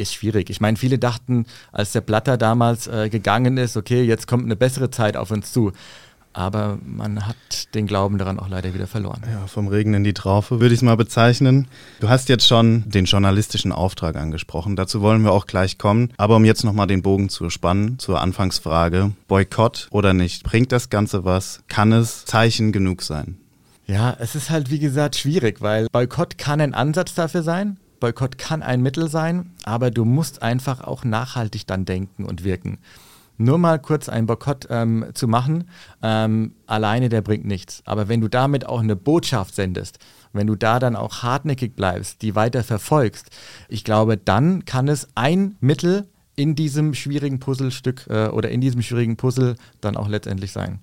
ist 0.00 0.14
schwierig. 0.14 0.50
Ich 0.50 0.60
meine, 0.60 0.76
viele 0.76 0.98
dachten, 0.98 1.44
als 1.72 1.92
der 1.92 2.00
Blatter 2.00 2.36
damals 2.36 2.86
äh, 2.86 3.08
gegangen 3.10 3.58
ist, 3.58 3.76
okay, 3.76 4.02
jetzt 4.02 4.26
kommt 4.26 4.44
eine 4.44 4.56
bessere 4.56 4.90
Zeit 4.90 5.16
auf 5.16 5.30
uns 5.30 5.52
zu 5.52 5.72
aber 6.32 6.78
man 6.84 7.26
hat 7.26 7.74
den 7.74 7.86
Glauben 7.86 8.18
daran 8.18 8.38
auch 8.38 8.48
leider 8.48 8.74
wieder 8.74 8.86
verloren. 8.86 9.22
Ja, 9.30 9.46
vom 9.46 9.68
Regen 9.68 9.94
in 9.94 10.04
die 10.04 10.14
Traufe 10.14 10.60
würde 10.60 10.74
ich 10.74 10.80
es 10.80 10.82
mal 10.82 10.96
bezeichnen. 10.96 11.66
Du 12.00 12.08
hast 12.08 12.28
jetzt 12.28 12.46
schon 12.46 12.84
den 12.88 13.04
journalistischen 13.04 13.72
Auftrag 13.72 14.16
angesprochen, 14.16 14.76
dazu 14.76 15.00
wollen 15.00 15.22
wir 15.22 15.32
auch 15.32 15.46
gleich 15.46 15.78
kommen. 15.78 16.12
Aber 16.16 16.36
um 16.36 16.44
jetzt 16.44 16.64
nochmal 16.64 16.86
den 16.86 17.02
Bogen 17.02 17.28
zu 17.28 17.50
spannen 17.50 17.98
zur 17.98 18.20
Anfangsfrage, 18.20 19.12
Boykott 19.28 19.88
oder 19.90 20.14
nicht, 20.14 20.44
bringt 20.44 20.72
das 20.72 20.90
Ganze 20.90 21.24
was? 21.24 21.62
Kann 21.68 21.92
es 21.92 22.24
Zeichen 22.24 22.72
genug 22.72 23.02
sein? 23.02 23.36
Ja, 23.86 24.16
es 24.20 24.36
ist 24.36 24.50
halt 24.50 24.70
wie 24.70 24.78
gesagt 24.78 25.16
schwierig, 25.16 25.60
weil 25.60 25.88
Boykott 25.90 26.38
kann 26.38 26.60
ein 26.60 26.74
Ansatz 26.74 27.14
dafür 27.14 27.42
sein. 27.42 27.78
Boykott 27.98 28.38
kann 28.38 28.62
ein 28.62 28.82
Mittel 28.82 29.08
sein, 29.08 29.50
aber 29.64 29.90
du 29.90 30.04
musst 30.04 30.42
einfach 30.42 30.80
auch 30.80 31.04
nachhaltig 31.04 31.66
dann 31.66 31.84
denken 31.84 32.24
und 32.24 32.44
wirken 32.44 32.78
nur 33.40 33.58
mal 33.58 33.78
kurz 33.78 34.08
einen 34.08 34.26
Boykott 34.26 34.66
ähm, 34.70 35.06
zu 35.14 35.26
machen, 35.26 35.68
ähm, 36.02 36.52
alleine 36.66 37.08
der 37.08 37.22
bringt 37.22 37.46
nichts. 37.46 37.82
Aber 37.86 38.08
wenn 38.08 38.20
du 38.20 38.28
damit 38.28 38.66
auch 38.66 38.80
eine 38.80 38.96
Botschaft 38.96 39.54
sendest, 39.54 39.98
wenn 40.32 40.46
du 40.46 40.54
da 40.54 40.78
dann 40.78 40.94
auch 40.94 41.22
hartnäckig 41.22 41.74
bleibst, 41.74 42.22
die 42.22 42.34
weiter 42.34 42.62
verfolgst, 42.62 43.30
ich 43.68 43.82
glaube, 43.82 44.16
dann 44.16 44.64
kann 44.64 44.88
es 44.88 45.08
ein 45.14 45.56
Mittel 45.60 46.06
in 46.36 46.54
diesem 46.54 46.94
schwierigen 46.94 47.40
Puzzlestück 47.40 48.06
äh, 48.08 48.28
oder 48.28 48.50
in 48.50 48.60
diesem 48.60 48.82
schwierigen 48.82 49.16
Puzzle 49.16 49.56
dann 49.80 49.96
auch 49.96 50.08
letztendlich 50.08 50.52
sein. 50.52 50.78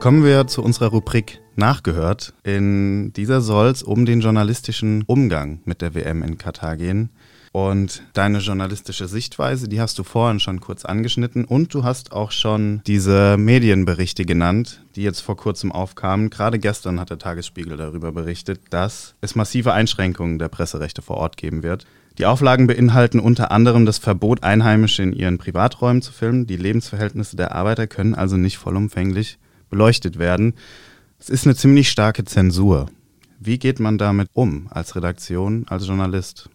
Kommen 0.00 0.22
wir 0.22 0.46
zu 0.46 0.62
unserer 0.62 0.88
Rubrik 0.88 1.40
Nachgehört. 1.56 2.34
In 2.44 3.12
dieser 3.14 3.40
soll 3.40 3.68
es 3.68 3.82
um 3.82 4.04
den 4.04 4.20
journalistischen 4.20 5.04
Umgang 5.06 5.60
mit 5.64 5.80
der 5.80 5.94
WM 5.94 6.22
in 6.22 6.36
Katar 6.36 6.76
gehen. 6.76 7.10
Und 7.56 8.02
deine 8.12 8.40
journalistische 8.40 9.08
Sichtweise, 9.08 9.66
die 9.66 9.80
hast 9.80 9.98
du 9.98 10.04
vorhin 10.04 10.40
schon 10.40 10.60
kurz 10.60 10.84
angeschnitten 10.84 11.46
und 11.46 11.72
du 11.72 11.84
hast 11.84 12.12
auch 12.12 12.30
schon 12.30 12.82
diese 12.86 13.38
Medienberichte 13.38 14.26
genannt, 14.26 14.82
die 14.94 15.02
jetzt 15.02 15.20
vor 15.20 15.38
kurzem 15.38 15.72
aufkamen. 15.72 16.28
Gerade 16.28 16.58
gestern 16.58 17.00
hat 17.00 17.08
der 17.08 17.18
Tagesspiegel 17.18 17.78
darüber 17.78 18.12
berichtet, 18.12 18.60
dass 18.68 19.14
es 19.22 19.36
massive 19.36 19.72
Einschränkungen 19.72 20.38
der 20.38 20.48
Presserechte 20.48 21.00
vor 21.00 21.16
Ort 21.16 21.38
geben 21.38 21.62
wird. 21.62 21.86
Die 22.18 22.26
Auflagen 22.26 22.66
beinhalten 22.66 23.20
unter 23.20 23.50
anderem 23.50 23.86
das 23.86 23.96
Verbot, 23.96 24.42
Einheimische 24.42 25.02
in 25.02 25.14
ihren 25.14 25.38
Privaträumen 25.38 26.02
zu 26.02 26.12
filmen. 26.12 26.46
Die 26.46 26.58
Lebensverhältnisse 26.58 27.36
der 27.36 27.54
Arbeiter 27.54 27.86
können 27.86 28.14
also 28.14 28.36
nicht 28.36 28.58
vollumfänglich 28.58 29.38
beleuchtet 29.70 30.18
werden. 30.18 30.52
Es 31.18 31.30
ist 31.30 31.46
eine 31.46 31.56
ziemlich 31.56 31.88
starke 31.88 32.26
Zensur. 32.26 32.90
Wie 33.40 33.58
geht 33.58 33.80
man 33.80 33.96
damit 33.96 34.28
um 34.34 34.68
als 34.68 34.94
Redaktion, 34.94 35.64
als 35.70 35.86
Journalist? 35.86 36.50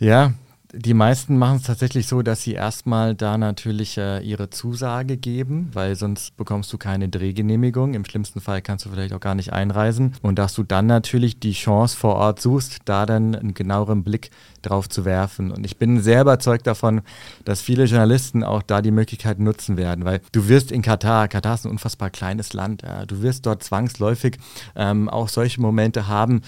Ja, 0.00 0.32
die 0.72 0.94
meisten 0.94 1.36
machen 1.36 1.56
es 1.56 1.64
tatsächlich 1.64 2.06
so, 2.06 2.22
dass 2.22 2.42
sie 2.42 2.52
erstmal 2.52 3.14
da 3.14 3.36
natürlich 3.38 3.98
äh, 3.98 4.20
ihre 4.20 4.50
Zusage 4.50 5.16
geben, 5.16 5.70
weil 5.72 5.96
sonst 5.96 6.36
bekommst 6.36 6.72
du 6.72 6.78
keine 6.78 7.08
Drehgenehmigung. 7.08 7.94
Im 7.94 8.04
schlimmsten 8.04 8.40
Fall 8.40 8.62
kannst 8.62 8.84
du 8.84 8.90
vielleicht 8.90 9.12
auch 9.12 9.20
gar 9.20 9.34
nicht 9.34 9.52
einreisen. 9.52 10.14
Und 10.22 10.38
dass 10.38 10.54
du 10.54 10.62
dann 10.62 10.86
natürlich 10.86 11.40
die 11.40 11.52
Chance 11.52 11.96
vor 11.96 12.16
Ort 12.16 12.40
suchst, 12.40 12.78
da 12.84 13.04
dann 13.04 13.34
einen 13.34 13.54
genaueren 13.54 14.04
Blick 14.04 14.30
drauf 14.62 14.88
zu 14.88 15.04
werfen. 15.04 15.50
Und 15.50 15.64
ich 15.64 15.76
bin 15.76 16.00
sehr 16.00 16.20
überzeugt 16.20 16.66
davon, 16.66 17.02
dass 17.44 17.60
viele 17.60 17.84
Journalisten 17.84 18.44
auch 18.44 18.62
da 18.62 18.82
die 18.82 18.90
Möglichkeit 18.90 19.40
nutzen 19.40 19.76
werden, 19.76 20.04
weil 20.04 20.20
du 20.32 20.48
wirst 20.48 20.70
in 20.70 20.82
Katar, 20.82 21.28
Katar 21.28 21.54
ist 21.54 21.64
ein 21.64 21.70
unfassbar 21.70 22.10
kleines 22.10 22.52
Land, 22.52 22.84
äh, 22.84 23.06
du 23.06 23.22
wirst 23.22 23.46
dort 23.46 23.62
zwangsläufig 23.62 24.36
ähm, 24.76 25.08
auch 25.08 25.28
solche 25.28 25.60
Momente 25.60 26.06
haben, 26.06 26.42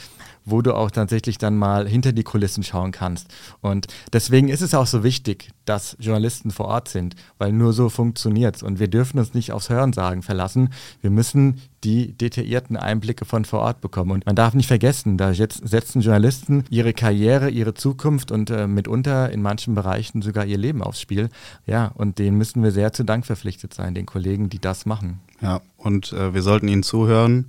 wo 0.45 0.63
du 0.63 0.75
auch 0.75 0.91
tatsächlich 0.91 1.39
dann 1.39 1.57
mal 1.57 1.89
hinter 1.89 2.13
die 2.13 2.25
Kulissen 2.25 2.63
schauen 2.63 2.93
kannst. 2.93 3.29
Und 3.61 3.87
deswegen 4.13 4.49
ist 4.49 4.61
es 4.61 4.75
auch 4.75 4.87
so 4.87 5.03
wichtig, 5.05 5.51
dass 5.65 5.97
Journalisten 6.01 6.51
vor 6.51 6.67
Ort 6.67 6.89
sind, 6.89 7.15
weil 7.39 7.53
nur 7.53 7.73
so 7.73 7.89
funktioniert 7.89 8.57
es. 8.57 8.63
Und 8.63 8.79
wir 8.79 8.89
dürfen 8.89 9.19
uns 9.19 9.35
nicht 9.35 9.53
aufs 9.53 9.71
Hörensagen 9.71 10.23
verlassen. 10.23 10.71
Wir 11.01 11.11
müssen 11.11 11.61
die 11.85 12.13
detaillierten 12.13 12.77
Einblicke 12.77 13.25
von 13.25 13.45
vor 13.45 13.61
Ort 13.61 13.81
bekommen. 13.81 14.13
Und 14.13 14.27
man 14.27 14.37
darf 14.37 14.55
nicht 14.55 14.69
vergessen, 14.69 15.19
da 15.19 15.33
setzen 15.35 16.01
Journalisten 16.01 16.65
ihre 16.71 16.93
Karriere, 16.93 17.51
ihre 17.51 17.75
Zukunft 17.75 18.31
und 18.31 18.51
äh, 18.51 18.67
mitunter 18.67 19.31
in 19.31 19.43
manchen 19.43 19.75
Bereichen 19.75 20.23
sogar 20.23 20.47
ihr 20.47 20.59
Leben 20.59 20.83
aufs 20.83 21.01
Spiel. 21.01 21.29
Ja, 21.67 21.93
und 21.95 22.19
denen 22.19 22.39
müssen 22.39 22.63
wir 22.63 22.71
sehr 22.71 22.93
zu 22.93 23.05
Dank 23.05 23.27
verpflichtet 23.27 23.75
sein, 23.75 23.95
den 23.95 24.07
Kollegen, 24.07 24.49
die 24.49 24.61
das 24.61 24.87
machen. 24.87 25.21
Ja, 25.41 25.61
und 25.77 26.13
äh, 26.13 26.35
wir 26.35 26.43
sollten 26.43 26.69
ihnen 26.69 26.83
zuhören 26.85 27.47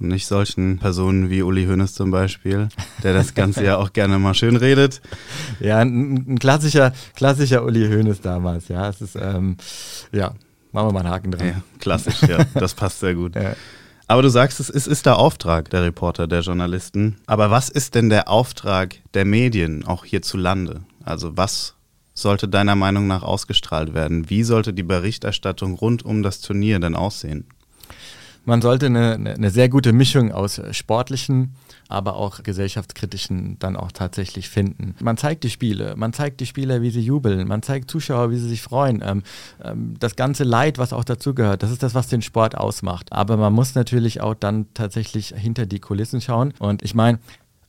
und 0.00 0.08
nicht 0.08 0.26
solchen 0.26 0.78
Personen 0.78 1.30
wie 1.30 1.42
Uli 1.42 1.66
Hoeneß 1.66 1.94
zum 1.94 2.10
Beispiel, 2.10 2.68
der 3.02 3.14
das 3.14 3.34
Ganze 3.34 3.64
ja 3.64 3.76
auch 3.76 3.92
gerne 3.92 4.18
mal 4.18 4.34
schön 4.34 4.56
redet. 4.56 5.00
Ja, 5.60 5.78
ein, 5.78 6.14
ein, 6.34 6.38
klassischer, 6.38 6.92
klassischer 7.14 7.64
Uli 7.64 7.88
Hoeneß 7.88 8.20
damals, 8.20 8.68
ja. 8.68 8.88
Es 8.88 9.00
ist, 9.00 9.16
ähm, 9.16 9.56
ja, 10.12 10.34
machen 10.72 10.88
wir 10.88 10.92
mal 10.92 11.00
einen 11.00 11.10
Haken 11.10 11.30
dran. 11.30 11.46
Ja, 11.46 11.62
klassisch, 11.78 12.22
ja, 12.22 12.44
das 12.54 12.74
passt 12.74 13.00
sehr 13.00 13.14
gut. 13.14 13.34
Ja. 13.44 13.54
Aber 14.06 14.20
du 14.20 14.28
sagst, 14.28 14.60
es 14.60 14.68
ist, 14.68 14.86
ist 14.86 15.06
der 15.06 15.18
Auftrag 15.18 15.70
der 15.70 15.82
Reporter, 15.82 16.26
der 16.26 16.40
Journalisten. 16.40 17.16
Aber 17.26 17.50
was 17.50 17.70
ist 17.70 17.94
denn 17.94 18.10
der 18.10 18.28
Auftrag 18.28 18.96
der 19.14 19.24
Medien, 19.24 19.86
auch 19.86 20.04
hierzulande? 20.04 20.82
Also 21.04 21.36
was 21.36 21.74
sollte 22.12 22.48
deiner 22.48 22.76
Meinung 22.76 23.06
nach 23.06 23.22
ausgestrahlt 23.22 23.94
werden? 23.94 24.28
Wie 24.28 24.44
sollte 24.44 24.72
die 24.72 24.82
Berichterstattung 24.82 25.74
rund 25.74 26.04
um 26.04 26.22
das 26.22 26.40
Turnier 26.40 26.78
denn 26.78 26.94
aussehen? 26.94 27.46
Man 28.44 28.62
sollte 28.62 28.86
eine, 28.86 29.14
eine 29.14 29.50
sehr 29.50 29.68
gute 29.68 29.92
Mischung 29.92 30.32
aus 30.32 30.60
sportlichen, 30.72 31.54
aber 31.88 32.16
auch 32.16 32.42
gesellschaftskritischen 32.42 33.58
dann 33.58 33.76
auch 33.76 33.92
tatsächlich 33.92 34.48
finden. 34.48 34.94
Man 35.00 35.16
zeigt 35.16 35.44
die 35.44 35.50
Spiele, 35.50 35.94
man 35.96 36.12
zeigt 36.12 36.40
die 36.40 36.46
Spieler, 36.46 36.82
wie 36.82 36.90
sie 36.90 37.00
jubeln, 37.00 37.46
man 37.48 37.62
zeigt 37.62 37.90
Zuschauer, 37.90 38.30
wie 38.30 38.36
sie 38.36 38.48
sich 38.48 38.62
freuen. 38.62 39.02
Ähm, 39.04 39.22
ähm, 39.62 39.94
das 39.98 40.16
ganze 40.16 40.44
Leid, 40.44 40.78
was 40.78 40.92
auch 40.92 41.04
dazugehört, 41.04 41.62
das 41.62 41.70
ist 41.70 41.82
das, 41.82 41.94
was 41.94 42.08
den 42.08 42.22
Sport 42.22 42.56
ausmacht. 42.56 43.12
Aber 43.12 43.36
man 43.36 43.52
muss 43.52 43.74
natürlich 43.74 44.20
auch 44.20 44.34
dann 44.34 44.66
tatsächlich 44.74 45.34
hinter 45.36 45.66
die 45.66 45.80
Kulissen 45.80 46.20
schauen. 46.20 46.52
Und 46.58 46.82
ich 46.82 46.94
meine, 46.94 47.18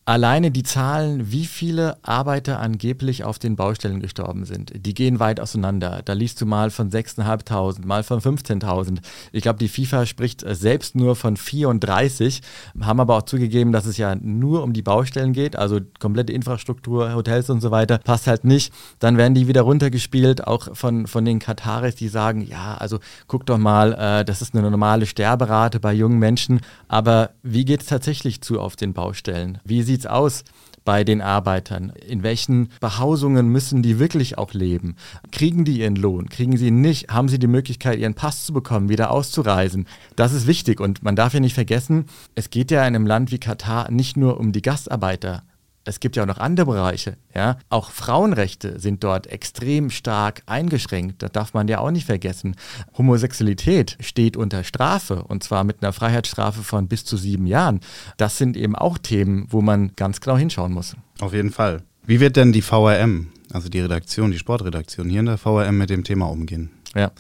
Alleine 0.08 0.52
die 0.52 0.62
Zahlen, 0.62 1.32
wie 1.32 1.48
viele 1.48 1.98
Arbeiter 2.04 2.60
angeblich 2.60 3.24
auf 3.24 3.40
den 3.40 3.56
Baustellen 3.56 4.02
gestorben 4.02 4.46
sind, 4.46 4.72
die 4.86 4.94
gehen 4.94 5.20
weit 5.20 5.40
auseinander. 5.40 6.04
Da 6.06 6.14
liest 6.14 6.40
du 6.40 6.46
mal 6.46 6.70
von 6.70 6.92
6.500, 6.92 7.84
mal 7.84 8.04
von 8.04 8.22
15.000. 8.22 9.00
Ich 9.32 9.42
glaube, 9.42 9.58
die 9.58 9.68
FIFA 9.68 10.06
spricht 10.06 10.44
äh, 10.44 10.54
selbst 10.54 10.94
nur 10.94 11.16
von 11.16 11.38
34, 11.38 12.44
haben 12.82 13.00
aber 13.00 13.18
auch 13.18 13.24
zugegeben, 13.24 13.72
dass 13.72 13.88
es 13.88 13.98
ja 13.98 14.14
nur 14.14 14.62
um 14.62 14.74
die 14.74 14.84
Baustellen 14.84 15.34
geht, 15.34 15.56
also 15.56 15.80
komplette 16.00 16.34
Infrastruktur, 16.34 17.16
Hotels 17.16 17.50
und 17.50 17.62
so 17.62 17.72
weiter, 17.72 17.98
passt 17.98 18.28
halt 18.28 18.44
nicht. 18.44 18.72
Dann 19.00 19.18
werden 19.18 19.34
die 19.34 19.48
wieder 19.48 19.64
runtergespielt, 19.64 20.46
auch 20.46 20.76
von, 20.76 21.08
von 21.08 21.26
den 21.26 21.40
Kataris, 21.40 21.96
die 21.96 22.10
sagen, 22.10 22.42
ja, 22.42 22.76
also 22.76 23.00
guck 23.26 23.48
doch 23.48 23.58
mal, 23.58 23.94
äh, 23.94 24.24
das 24.24 24.44
ist 24.44 24.54
eine 24.54 24.70
normale 24.70 25.08
Sterberate 25.08 25.80
bei 25.80 25.94
jungen 25.94 26.20
Menschen, 26.20 26.62
aber 26.88 27.32
wie 27.42 27.66
geht 27.66 27.82
es 27.82 27.88
tatsächlich 27.88 28.42
zu 28.42 28.62
auf 28.62 28.76
den 28.76 28.94
Baustellen? 28.94 29.58
Wie 29.66 29.82
sieht 29.82 29.95
es 30.02 30.06
aus? 30.06 30.44
bei 30.86 31.04
den 31.04 31.22
Arbeitern? 31.22 31.92
In 32.08 32.24
welchen 32.24 32.70
Behausungen 32.80 33.50
müssen 33.50 33.82
die 33.82 34.00
wirklich 34.00 34.38
auch 34.38 34.54
leben? 34.54 34.96
Kriegen 35.32 35.66
die 35.66 35.80
ihren 35.80 35.96
Lohn? 35.96 36.30
Kriegen 36.30 36.56
sie 36.56 36.68
ihn 36.68 36.80
nicht? 36.80 37.10
Haben 37.10 37.28
sie 37.28 37.40
die 37.40 37.48
Möglichkeit, 37.48 38.00
ihren 38.00 38.14
Pass 38.14 38.46
zu 38.46 38.54
bekommen, 38.54 38.88
wieder 38.88 39.12
auszureisen? 39.12 39.88
Das 40.16 40.32
ist 40.32 40.48
wichtig 40.48 40.80
und 40.80 41.04
man 41.04 41.16
darf 41.16 41.34
ja 41.34 41.40
nicht 41.40 41.56
vergessen, 41.56 42.06
es 42.36 42.52
geht 42.52 42.72
ja 42.72 42.82
in 42.82 42.96
einem 42.96 43.08
Land 43.08 43.32
wie 43.32 43.40
Katar 43.40 43.92
nicht 43.92 44.16
nur 44.16 44.40
um 44.40 44.52
die 44.52 44.62
Gastarbeiter, 44.62 45.44
es 45.86 46.00
gibt 46.00 46.16
ja 46.16 46.24
auch 46.24 46.28
noch 46.28 46.40
andere 46.40 46.66
Bereiche. 46.66 47.16
Ja? 47.34 47.58
Auch 47.70 47.92
Frauenrechte 47.92 48.80
sind 48.80 49.04
dort 49.04 49.28
extrem 49.28 49.90
stark 49.90 50.42
eingeschränkt. 50.48 51.22
Das 51.22 51.32
darf 51.32 51.54
man 51.54 51.68
ja 51.68 51.80
auch 51.80 51.92
nicht 51.92 52.06
vergessen. 52.06 52.56
Homosexualität 52.98 53.98
steht 54.00 54.36
unter 54.36 54.64
Strafe 54.64 55.24
und 55.24 55.44
zwar 55.44 55.64
mit 55.64 55.82
einer 55.82 55.94
Freiheitsstrafe 55.94 56.64
von 56.64 56.88
bis 56.88 57.06
zu 57.06 57.18
sieben 57.18 57.46
Jahren. 57.46 57.80
Das 58.18 58.38
sind 58.38 58.58
eben 58.58 58.76
auch 58.76 58.98
Themen, 58.98 59.48
wo 59.50 59.62
man 59.62 59.92
ganz 59.96 60.20
genau 60.20 60.38
hinschauen 60.38 60.74
muss. 60.74 60.96
Auf 61.20 61.34
jeden 61.34 61.52
Fall. 61.52 61.84
Wie 62.06 62.20
wird 62.20 62.36
denn 62.36 62.52
die 62.52 62.62
VRM, 62.62 63.28
also 63.52 63.70
die 63.70 63.80
Redaktion, 63.80 64.32
die 64.32 64.40
Sportredaktion 64.40 65.10
hier 65.10 65.22
in 65.22 65.28
der 65.28 65.38
VRM 65.38 65.78
mit 65.78 65.90
dem 65.90 66.04
Thema 66.04 66.26
umgehen? 66.26 66.72
Ja. 66.96 67.12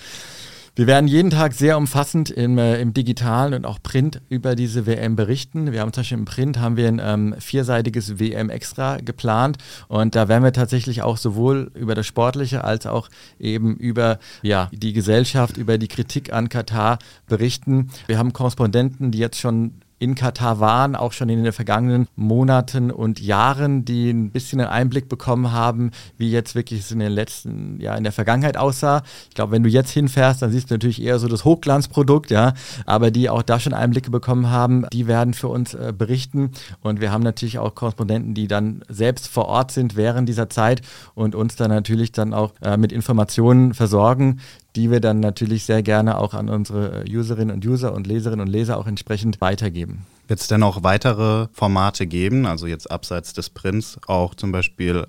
Wir 0.77 0.87
werden 0.87 1.07
jeden 1.07 1.29
Tag 1.29 1.53
sehr 1.53 1.77
umfassend 1.77 2.29
im, 2.29 2.57
äh, 2.57 2.81
im 2.81 2.93
Digitalen 2.93 3.53
und 3.53 3.65
auch 3.65 3.81
Print 3.81 4.19
über 4.27 4.55
diese 4.55 4.85
WM 4.85 5.15
berichten. 5.15 5.71
Wir 5.71 5.79
haben 5.79 5.93
zum 5.93 6.01
Beispiel 6.01 6.17
im 6.17 6.25
Print 6.25 6.59
haben 6.59 6.75
wir 6.75 6.89
ein 6.89 7.01
ähm, 7.01 7.35
vierseitiges 7.39 8.19
WM 8.19 8.49
extra 8.49 8.97
geplant 8.97 9.57
und 9.87 10.15
da 10.15 10.27
werden 10.27 10.43
wir 10.43 10.51
tatsächlich 10.51 11.01
auch 11.01 11.15
sowohl 11.15 11.71
über 11.75 11.95
das 11.95 12.05
Sportliche 12.05 12.65
als 12.65 12.87
auch 12.87 13.07
eben 13.39 13.77
über 13.77 14.19
ja, 14.41 14.69
die 14.73 14.91
Gesellschaft, 14.91 15.55
über 15.55 15.77
die 15.77 15.87
Kritik 15.87 16.33
an 16.33 16.49
Katar 16.49 16.99
berichten. 17.25 17.89
Wir 18.07 18.17
haben 18.17 18.33
Korrespondenten, 18.33 19.11
die 19.11 19.19
jetzt 19.19 19.39
schon 19.39 19.75
in 20.05 20.13
Katar 20.13 20.59
waren, 20.59 20.95
auch 20.95 21.13
schon 21.13 21.29
in 21.29 21.43
den 21.43 21.51
vergangenen 21.51 22.07
Monaten 22.15 22.91
und 22.91 23.19
Jahren, 23.19 23.85
die 23.85 24.11
ein 24.11 24.29
bisschen 24.29 24.61
einen 24.61 24.69
Einblick 24.69 25.09
bekommen 25.09 25.51
haben, 25.51 25.89
wie 26.19 26.29
jetzt 26.29 26.53
wirklich 26.53 26.81
es 26.81 26.91
in 26.91 26.99
den 26.99 27.11
letzten, 27.11 27.81
ja, 27.81 27.95
in 27.95 28.03
der 28.03 28.13
Vergangenheit 28.13 28.55
aussah. 28.55 29.01
Ich 29.29 29.35
glaube, 29.35 29.51
wenn 29.51 29.63
du 29.63 29.69
jetzt 29.69 29.89
hinfährst, 29.89 30.43
dann 30.43 30.51
siehst 30.51 30.69
du 30.69 30.75
natürlich 30.75 31.01
eher 31.01 31.17
so 31.17 31.27
das 31.27 31.43
Hochglanzprodukt, 31.43 32.29
ja, 32.29 32.53
aber 32.85 33.09
die 33.09 33.31
auch 33.31 33.41
da 33.41 33.59
schon 33.59 33.73
Einblicke 33.73 34.11
bekommen 34.11 34.51
haben, 34.51 34.85
die 34.93 35.07
werden 35.07 35.33
für 35.33 35.47
uns 35.47 35.73
äh, 35.73 35.91
berichten 35.97 36.51
und 36.81 37.01
wir 37.01 37.11
haben 37.11 37.23
natürlich 37.23 37.57
auch 37.57 37.73
Korrespondenten, 37.73 38.35
die 38.35 38.47
dann 38.47 38.83
selbst 38.87 39.27
vor 39.27 39.45
Ort 39.45 39.71
sind 39.71 39.95
während 39.95 40.29
dieser 40.29 40.51
Zeit 40.51 40.83
und 41.15 41.33
uns 41.33 41.55
dann 41.55 41.71
natürlich 41.71 42.11
dann 42.11 42.35
auch 42.35 42.53
äh, 42.61 42.77
mit 42.77 42.91
Informationen 42.91 43.73
versorgen, 43.73 44.39
die 44.75 44.91
wir 44.91 44.99
dann 44.99 45.19
natürlich 45.19 45.65
sehr 45.65 45.83
gerne 45.83 46.17
auch 46.17 46.33
an 46.33 46.49
unsere 46.49 47.03
Userinnen 47.09 47.55
und 47.55 47.65
User 47.65 47.93
und 47.93 48.07
Leserinnen 48.07 48.45
und 48.45 48.51
Leser 48.51 48.77
auch 48.77 48.87
entsprechend 48.87 49.41
weitergeben. 49.41 50.05
Wird 50.27 50.39
es 50.39 50.47
denn 50.47 50.63
auch 50.63 50.83
weitere 50.83 51.47
Formate 51.53 52.07
geben, 52.07 52.45
also 52.45 52.67
jetzt 52.67 52.89
abseits 52.89 53.33
des 53.33 53.49
Prints, 53.49 53.99
auch 54.07 54.33
zum 54.35 54.51
Beispiel 54.51 55.05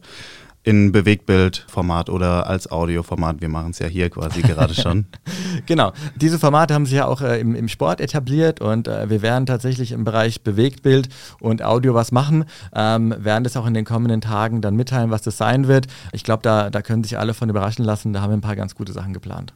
in 0.66 0.90
Bewegtbildformat 0.90 2.10
oder 2.10 2.48
als 2.48 2.68
Audioformat. 2.68 3.40
Wir 3.40 3.48
machen 3.48 3.70
es 3.70 3.78
ja 3.78 3.86
hier 3.86 4.10
quasi 4.10 4.42
gerade 4.42 4.74
schon. 4.82 5.06
genau. 5.64 5.92
Diese 6.16 6.40
Formate 6.40 6.74
haben 6.74 6.86
sich 6.86 6.96
ja 6.96 7.06
auch 7.06 7.20
äh, 7.20 7.38
im, 7.38 7.54
im, 7.54 7.68
Sport 7.68 8.00
etabliert 8.00 8.60
und 8.60 8.88
äh, 8.88 9.08
wir 9.08 9.22
werden 9.22 9.46
tatsächlich 9.46 9.92
im 9.92 10.02
Bereich 10.02 10.42
Bewegtbild 10.42 11.08
und 11.40 11.62
Audio 11.62 11.94
was 11.94 12.10
machen. 12.10 12.46
Ähm, 12.74 13.14
werden 13.16 13.44
das 13.44 13.56
auch 13.56 13.66
in 13.66 13.74
den 13.74 13.84
kommenden 13.84 14.20
Tagen 14.20 14.60
dann 14.60 14.74
mitteilen, 14.74 15.12
was 15.12 15.22
das 15.22 15.36
sein 15.36 15.68
wird. 15.68 15.86
Ich 16.10 16.24
glaube, 16.24 16.42
da, 16.42 16.68
da 16.68 16.82
können 16.82 17.04
sich 17.04 17.16
alle 17.16 17.32
von 17.32 17.48
überraschen 17.48 17.84
lassen. 17.84 18.12
Da 18.12 18.20
haben 18.20 18.30
wir 18.30 18.36
ein 18.36 18.40
paar 18.40 18.56
ganz 18.56 18.74
gute 18.74 18.92
Sachen 18.92 19.12
geplant 19.12 19.54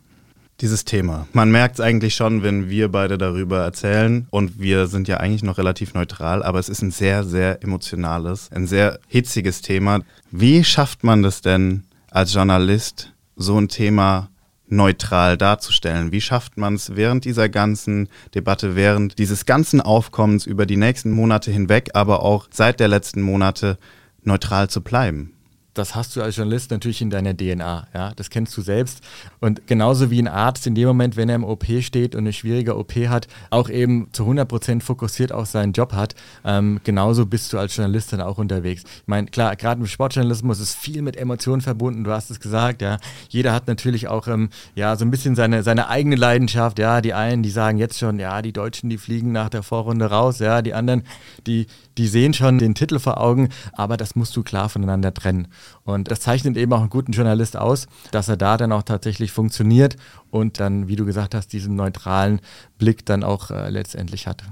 dieses 0.60 0.84
Thema. 0.84 1.26
Man 1.32 1.50
merkt 1.50 1.76
es 1.76 1.80
eigentlich 1.80 2.14
schon, 2.14 2.42
wenn 2.42 2.68
wir 2.68 2.88
beide 2.88 3.18
darüber 3.18 3.62
erzählen. 3.62 4.26
Und 4.30 4.60
wir 4.60 4.86
sind 4.86 5.08
ja 5.08 5.18
eigentlich 5.18 5.42
noch 5.42 5.58
relativ 5.58 5.94
neutral, 5.94 6.42
aber 6.42 6.58
es 6.58 6.68
ist 6.68 6.82
ein 6.82 6.90
sehr, 6.90 7.24
sehr 7.24 7.62
emotionales, 7.62 8.50
ein 8.52 8.66
sehr 8.66 8.98
hitziges 9.08 9.62
Thema. 9.62 10.00
Wie 10.30 10.64
schafft 10.64 11.04
man 11.04 11.22
das 11.22 11.40
denn 11.40 11.84
als 12.10 12.34
Journalist, 12.34 13.12
so 13.36 13.58
ein 13.58 13.68
Thema 13.68 14.30
neutral 14.68 15.36
darzustellen? 15.36 16.12
Wie 16.12 16.20
schafft 16.20 16.56
man 16.56 16.74
es 16.74 16.94
während 16.94 17.24
dieser 17.24 17.48
ganzen 17.48 18.08
Debatte, 18.34 18.76
während 18.76 19.18
dieses 19.18 19.46
ganzen 19.46 19.80
Aufkommens 19.80 20.46
über 20.46 20.66
die 20.66 20.76
nächsten 20.76 21.10
Monate 21.10 21.50
hinweg, 21.50 21.90
aber 21.94 22.22
auch 22.22 22.48
seit 22.50 22.80
der 22.80 22.88
letzten 22.88 23.22
Monate 23.22 23.78
neutral 24.22 24.68
zu 24.70 24.80
bleiben? 24.82 25.32
Das 25.74 25.94
hast 25.94 26.16
du 26.16 26.22
als 26.22 26.36
Journalist 26.36 26.70
natürlich 26.70 27.00
in 27.00 27.10
deiner 27.10 27.36
DNA. 27.36 27.86
Ja? 27.94 28.12
Das 28.16 28.30
kennst 28.30 28.56
du 28.56 28.62
selbst. 28.62 29.00
Und 29.40 29.66
genauso 29.66 30.10
wie 30.10 30.20
ein 30.20 30.28
Arzt 30.28 30.66
in 30.66 30.74
dem 30.74 30.88
Moment, 30.88 31.16
wenn 31.16 31.28
er 31.28 31.36
im 31.36 31.44
OP 31.44 31.64
steht 31.80 32.14
und 32.14 32.20
eine 32.20 32.32
schwierige 32.32 32.76
OP 32.76 32.92
hat, 33.08 33.28
auch 33.50 33.68
eben 33.68 34.08
zu 34.12 34.24
100% 34.24 34.82
fokussiert 34.82 35.32
auf 35.32 35.46
seinen 35.46 35.72
Job 35.72 35.92
hat, 35.92 36.14
ähm, 36.44 36.80
genauso 36.84 37.26
bist 37.26 37.52
du 37.52 37.58
als 37.58 37.76
Journalist 37.76 38.12
dann 38.12 38.20
auch 38.20 38.38
unterwegs. 38.38 38.82
Ich 38.82 39.08
meine, 39.08 39.28
klar, 39.28 39.54
gerade 39.56 39.80
im 39.80 39.86
Sportjournalismus 39.86 40.60
ist 40.60 40.74
viel 40.74 41.02
mit 41.02 41.16
Emotionen 41.16 41.60
verbunden, 41.60 42.04
du 42.04 42.10
hast 42.10 42.30
es 42.30 42.40
gesagt, 42.40 42.82
ja. 42.82 42.98
Jeder 43.28 43.52
hat 43.52 43.66
natürlich 43.66 44.08
auch 44.08 44.26
ähm, 44.28 44.50
ja, 44.74 44.96
so 44.96 45.04
ein 45.04 45.10
bisschen 45.10 45.34
seine, 45.34 45.62
seine 45.62 45.88
eigene 45.88 46.16
Leidenschaft, 46.16 46.78
ja. 46.78 47.00
Die 47.00 47.14
einen, 47.14 47.42
die 47.42 47.50
sagen 47.50 47.78
jetzt 47.78 47.98
schon, 47.98 48.18
ja, 48.18 48.42
die 48.42 48.52
Deutschen, 48.52 48.90
die 48.90 48.98
fliegen 48.98 49.32
nach 49.32 49.48
der 49.48 49.62
Vorrunde 49.62 50.06
raus, 50.06 50.40
ja. 50.40 50.62
Die 50.62 50.74
anderen, 50.74 51.04
die, 51.46 51.66
die 51.96 52.08
sehen 52.08 52.34
schon 52.34 52.58
den 52.58 52.74
Titel 52.74 52.98
vor 52.98 53.20
Augen, 53.20 53.48
aber 53.72 53.96
das 53.96 54.16
musst 54.16 54.36
du 54.36 54.42
klar 54.42 54.68
voneinander 54.68 55.14
trennen. 55.14 55.48
Und 55.84 56.10
das 56.10 56.20
zeichnet 56.20 56.56
eben 56.56 56.72
auch 56.72 56.80
einen 56.80 56.90
guten 56.90 57.12
Journalist 57.12 57.56
aus, 57.56 57.86
dass 58.10 58.28
er 58.28 58.36
da 58.36 58.56
dann 58.56 58.72
auch 58.72 58.82
tatsächlich 58.82 59.32
funktioniert 59.32 59.96
und 60.30 60.60
dann, 60.60 60.88
wie 60.88 60.96
du 60.96 61.04
gesagt 61.04 61.34
hast, 61.34 61.52
diesen 61.52 61.74
neutralen 61.76 62.40
Blick 62.78 63.04
dann 63.06 63.24
auch 63.24 63.50
äh, 63.50 63.70
letztendlich 63.70 64.26
hat. 64.26 64.44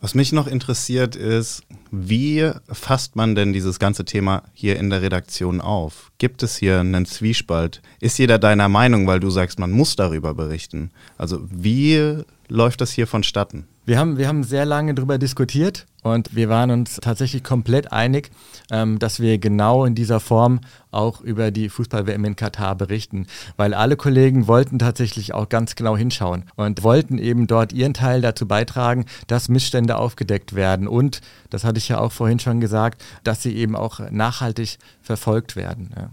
Was 0.00 0.14
mich 0.14 0.32
noch 0.32 0.46
interessiert 0.46 1.16
ist, 1.16 1.62
wie 1.90 2.52
fasst 2.70 3.16
man 3.16 3.34
denn 3.34 3.52
dieses 3.52 3.80
ganze 3.80 4.04
Thema 4.04 4.44
hier 4.52 4.78
in 4.78 4.90
der 4.90 5.02
Redaktion 5.02 5.60
auf? 5.60 6.12
Gibt 6.18 6.44
es 6.44 6.56
hier 6.56 6.78
einen 6.78 7.04
Zwiespalt? 7.04 7.82
Ist 7.98 8.16
jeder 8.18 8.38
deiner 8.38 8.68
Meinung, 8.68 9.08
weil 9.08 9.18
du 9.18 9.28
sagst, 9.28 9.58
man 9.58 9.72
muss 9.72 9.96
darüber 9.96 10.34
berichten? 10.34 10.92
Also 11.16 11.40
wie 11.50 12.22
läuft 12.46 12.80
das 12.80 12.92
hier 12.92 13.08
vonstatten? 13.08 13.66
Wir 13.88 13.98
haben, 13.98 14.18
wir 14.18 14.28
haben 14.28 14.44
sehr 14.44 14.66
lange 14.66 14.92
darüber 14.92 15.16
diskutiert 15.16 15.86
und 16.02 16.36
wir 16.36 16.50
waren 16.50 16.70
uns 16.70 16.96
tatsächlich 16.96 17.42
komplett 17.42 17.90
einig, 17.90 18.30
ähm, 18.70 18.98
dass 18.98 19.18
wir 19.18 19.38
genau 19.38 19.86
in 19.86 19.94
dieser 19.94 20.20
Form 20.20 20.60
auch 20.90 21.22
über 21.22 21.50
die 21.50 21.70
Fußball-WM 21.70 22.22
in 22.26 22.36
Katar 22.36 22.74
berichten, 22.74 23.26
weil 23.56 23.72
alle 23.72 23.96
Kollegen 23.96 24.46
wollten 24.46 24.78
tatsächlich 24.78 25.32
auch 25.32 25.48
ganz 25.48 25.74
genau 25.74 25.96
hinschauen 25.96 26.44
und 26.54 26.82
wollten 26.82 27.16
eben 27.16 27.46
dort 27.46 27.72
ihren 27.72 27.94
Teil 27.94 28.20
dazu 28.20 28.46
beitragen, 28.46 29.06
dass 29.26 29.48
Missstände 29.48 29.96
aufgedeckt 29.96 30.54
werden 30.54 30.86
und, 30.86 31.22
das 31.48 31.64
hatte 31.64 31.78
ich 31.78 31.88
ja 31.88 31.98
auch 31.98 32.12
vorhin 32.12 32.40
schon 32.40 32.60
gesagt, 32.60 33.02
dass 33.24 33.42
sie 33.42 33.56
eben 33.56 33.74
auch 33.74 34.00
nachhaltig 34.10 34.76
verfolgt 35.00 35.56
werden. 35.56 35.94
Ja. 35.96 36.10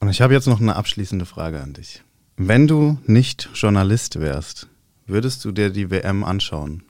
Und 0.00 0.08
ich 0.08 0.22
habe 0.22 0.32
jetzt 0.32 0.48
noch 0.48 0.58
eine 0.58 0.74
abschließende 0.74 1.26
Frage 1.26 1.60
an 1.60 1.74
dich. 1.74 2.02
Wenn 2.38 2.66
du 2.66 2.96
nicht 3.04 3.50
Journalist 3.52 4.20
wärst, 4.20 4.68
würdest 5.06 5.44
du 5.44 5.52
dir 5.52 5.68
die 5.68 5.90
WM 5.90 6.24
anschauen? 6.24 6.82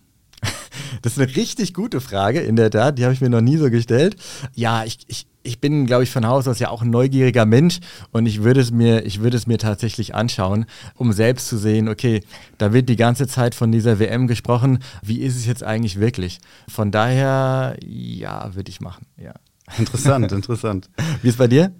Das 1.03 1.15
ist 1.15 1.19
eine 1.19 1.37
richtig 1.37 1.75
gute 1.75 2.01
Frage, 2.01 2.41
in 2.41 2.57
der 2.57 2.71
Tat. 2.71 2.99
Die 2.99 3.05
habe 3.05 3.13
ich 3.13 3.21
mir 3.21 3.29
noch 3.29 3.43
nie 3.43 3.59
so 3.59 3.69
gestellt. 3.69 4.17
Ja, 4.55 4.85
ich, 4.85 4.99
ich, 5.09 5.27
ich 5.43 5.61
bin, 5.61 5.87
glaube 5.87 6.03
ich, 6.05 6.11
von 6.11 6.27
Haus 6.27 6.49
aus 6.49 6.59
ja 6.59 6.71
auch 6.71 6.83
ein 6.83 6.91
neugieriger 6.91 7.45
Mensch 7.45 7.81
und 8.11 8.27
ich 8.27 8.43
würde 8.43 8.61
es 8.61 8.71
mir, 8.71 9.05
ich 9.05 9.21
würde 9.21 9.37
es 9.37 9.47
mir 9.47 9.59
tatsächlich 9.59 10.15
anschauen, 10.15 10.65
um 10.95 11.13
selbst 11.13 11.49
zu 11.49 11.59
sehen, 11.59 11.89
okay, 11.89 12.23
da 12.57 12.73
wird 12.73 12.89
die 12.89 12.97
ganze 12.97 13.27
Zeit 13.27 13.55
von 13.55 13.71
dieser 13.71 13.99
WM 13.99 14.27
gesprochen. 14.27 14.79
Wie 15.03 15.21
ist 15.21 15.37
es 15.37 15.47
jetzt 15.47 15.63
eigentlich 15.63 16.01
wirklich? 16.01 16.41
Von 16.69 16.91
daher, 16.91 17.77
ja, 17.85 18.55
würde 18.55 18.71
ich 18.71 18.81
machen, 18.81 19.07
ja. 19.19 19.35
Interessant, 19.79 20.33
interessant. 20.33 20.89
Wie 21.23 21.29
ist 21.29 21.39
bei 21.39 21.49
dir? 21.49 21.73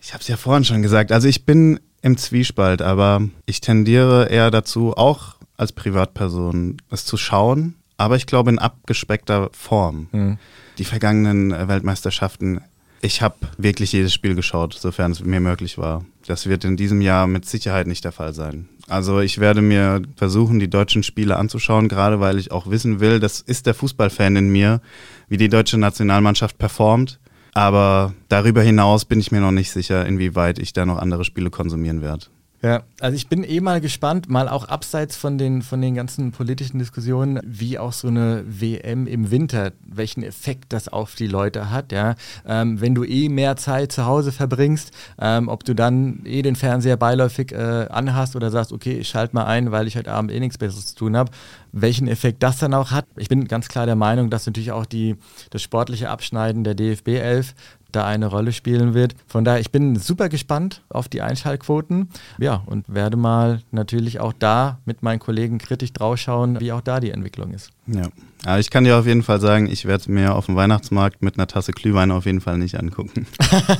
Ich 0.00 0.12
habe 0.12 0.20
es 0.20 0.28
ja 0.28 0.36
vorhin 0.36 0.64
schon 0.64 0.82
gesagt. 0.82 1.12
Also 1.12 1.28
ich 1.28 1.44
bin 1.44 1.80
im 2.02 2.16
Zwiespalt, 2.16 2.82
aber 2.82 3.22
ich 3.46 3.60
tendiere 3.60 4.28
eher 4.28 4.50
dazu, 4.50 4.96
auch 4.96 5.36
als 5.56 5.72
Privatperson 5.72 6.76
es 6.90 7.04
zu 7.04 7.16
schauen, 7.16 7.76
aber 7.96 8.16
ich 8.16 8.26
glaube 8.26 8.50
in 8.50 8.58
abgespeckter 8.58 9.50
Form. 9.52 10.08
Mhm. 10.12 10.38
Die 10.78 10.84
vergangenen 10.84 11.52
äh, 11.52 11.68
Weltmeisterschaften, 11.68 12.60
ich 13.00 13.22
habe 13.22 13.36
wirklich 13.58 13.92
jedes 13.92 14.14
Spiel 14.14 14.34
geschaut, 14.34 14.74
sofern 14.74 15.12
es 15.12 15.22
mir 15.22 15.40
möglich 15.40 15.78
war. 15.78 16.04
Das 16.26 16.46
wird 16.46 16.64
in 16.64 16.76
diesem 16.76 17.00
Jahr 17.00 17.26
mit 17.26 17.44
Sicherheit 17.44 17.86
nicht 17.86 18.04
der 18.04 18.12
Fall 18.12 18.32
sein. 18.32 18.68
Also 18.88 19.20
ich 19.20 19.38
werde 19.38 19.62
mir 19.62 20.02
versuchen, 20.16 20.58
die 20.58 20.68
deutschen 20.68 21.02
Spiele 21.02 21.36
anzuschauen, 21.36 21.88
gerade 21.88 22.20
weil 22.20 22.38
ich 22.38 22.50
auch 22.50 22.68
wissen 22.68 23.00
will, 23.00 23.20
das 23.20 23.40
ist 23.40 23.66
der 23.66 23.74
Fußballfan 23.74 24.36
in 24.36 24.50
mir, 24.50 24.80
wie 25.28 25.36
die 25.36 25.48
deutsche 25.48 25.78
Nationalmannschaft 25.78 26.58
performt. 26.58 27.18
Aber 27.54 28.14
darüber 28.28 28.62
hinaus 28.62 29.04
bin 29.04 29.20
ich 29.20 29.30
mir 29.30 29.40
noch 29.40 29.52
nicht 29.52 29.70
sicher, 29.70 30.04
inwieweit 30.06 30.58
ich 30.58 30.72
da 30.72 30.84
noch 30.84 30.98
andere 30.98 31.24
Spiele 31.24 31.50
konsumieren 31.50 32.02
werde. 32.02 32.26
Ja, 32.62 32.82
also 33.04 33.16
ich 33.16 33.28
bin 33.28 33.44
eh 33.44 33.60
mal 33.60 33.82
gespannt, 33.82 34.30
mal 34.30 34.48
auch 34.48 34.66
abseits 34.66 35.14
von 35.14 35.36
den, 35.36 35.60
von 35.60 35.82
den 35.82 35.94
ganzen 35.94 36.32
politischen 36.32 36.78
Diskussionen, 36.78 37.38
wie 37.44 37.78
auch 37.78 37.92
so 37.92 38.08
eine 38.08 38.42
WM 38.46 39.06
im 39.06 39.30
Winter, 39.30 39.72
welchen 39.86 40.22
Effekt 40.22 40.72
das 40.72 40.88
auf 40.88 41.14
die 41.14 41.26
Leute 41.26 41.70
hat, 41.70 41.92
ja. 41.92 42.14
Ähm, 42.46 42.80
wenn 42.80 42.94
du 42.94 43.04
eh 43.04 43.28
mehr 43.28 43.56
Zeit 43.56 43.92
zu 43.92 44.06
Hause 44.06 44.32
verbringst, 44.32 44.90
ähm, 45.20 45.48
ob 45.48 45.64
du 45.64 45.74
dann 45.74 46.22
eh 46.24 46.40
den 46.40 46.56
Fernseher 46.56 46.96
beiläufig 46.96 47.52
äh, 47.52 47.88
anhast 47.90 48.36
oder 48.36 48.50
sagst, 48.50 48.72
okay, 48.72 48.94
ich 48.94 49.08
schalte 49.08 49.34
mal 49.34 49.44
ein, 49.44 49.70
weil 49.70 49.86
ich 49.86 49.98
heute 49.98 50.10
Abend 50.10 50.32
eh 50.32 50.40
nichts 50.40 50.56
Besseres 50.56 50.86
zu 50.86 50.94
tun 50.94 51.14
habe, 51.14 51.30
welchen 51.72 52.08
Effekt 52.08 52.42
das 52.42 52.56
dann 52.56 52.72
auch 52.72 52.90
hat. 52.90 53.04
Ich 53.18 53.28
bin 53.28 53.46
ganz 53.48 53.68
klar 53.68 53.84
der 53.84 53.96
Meinung, 53.96 54.30
dass 54.30 54.46
natürlich 54.46 54.72
auch 54.72 54.86
die, 54.86 55.16
das 55.50 55.60
sportliche 55.60 56.08
Abschneiden 56.08 56.64
der 56.64 56.74
DFB 56.74 57.08
11 57.08 57.54
da 57.94 58.04
eine 58.06 58.26
Rolle 58.26 58.52
spielen 58.52 58.94
wird. 58.94 59.14
Von 59.26 59.44
daher, 59.44 59.60
ich 59.60 59.70
bin 59.70 59.96
super 59.96 60.28
gespannt 60.28 60.82
auf 60.88 61.08
die 61.08 61.22
Einschaltquoten. 61.22 62.08
Ja, 62.38 62.62
und 62.66 62.86
werde 62.94 63.16
mal 63.16 63.60
natürlich 63.70 64.20
auch 64.20 64.32
da 64.32 64.78
mit 64.84 65.02
meinen 65.02 65.18
Kollegen 65.18 65.58
kritisch 65.58 65.92
draufschauen, 65.92 66.60
wie 66.60 66.72
auch 66.72 66.80
da 66.80 67.00
die 67.00 67.10
Entwicklung 67.10 67.52
ist. 67.52 67.70
Ja. 67.86 68.08
Aber 68.44 68.58
ich 68.58 68.70
kann 68.70 68.84
dir 68.84 68.96
auf 68.98 69.06
jeden 69.06 69.22
Fall 69.22 69.40
sagen, 69.40 69.66
ich 69.66 69.86
werde 69.86 70.10
mir 70.10 70.34
auf 70.34 70.46
dem 70.46 70.56
Weihnachtsmarkt 70.56 71.22
mit 71.22 71.38
einer 71.38 71.46
Tasse 71.46 71.72
Glühwein 71.72 72.10
auf 72.10 72.26
jeden 72.26 72.40
Fall 72.40 72.58
nicht 72.58 72.78
angucken. 72.78 73.26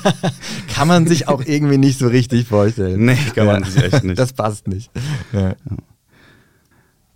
kann 0.74 0.88
man 0.88 1.07
sich 1.07 1.29
auch 1.29 1.44
irgendwie 1.44 1.79
nicht 1.79 1.98
so 1.98 2.07
richtig 2.09 2.46
vorstellen. 2.48 3.05
Nee, 3.05 3.18
kann 3.35 3.46
man 3.46 3.64
sich 3.64 3.83
echt 3.83 4.05
nicht. 4.05 4.18
Das 4.18 4.33
passt 4.33 4.66
nicht. 4.68 4.90
Ja. 5.33 5.55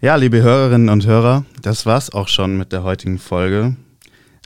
ja, 0.00 0.16
liebe 0.16 0.42
Hörerinnen 0.42 0.90
und 0.90 1.06
Hörer, 1.06 1.44
das 1.62 1.86
war's 1.86 2.10
auch 2.10 2.28
schon 2.28 2.58
mit 2.58 2.72
der 2.72 2.82
heutigen 2.82 3.18
Folge. 3.18 3.76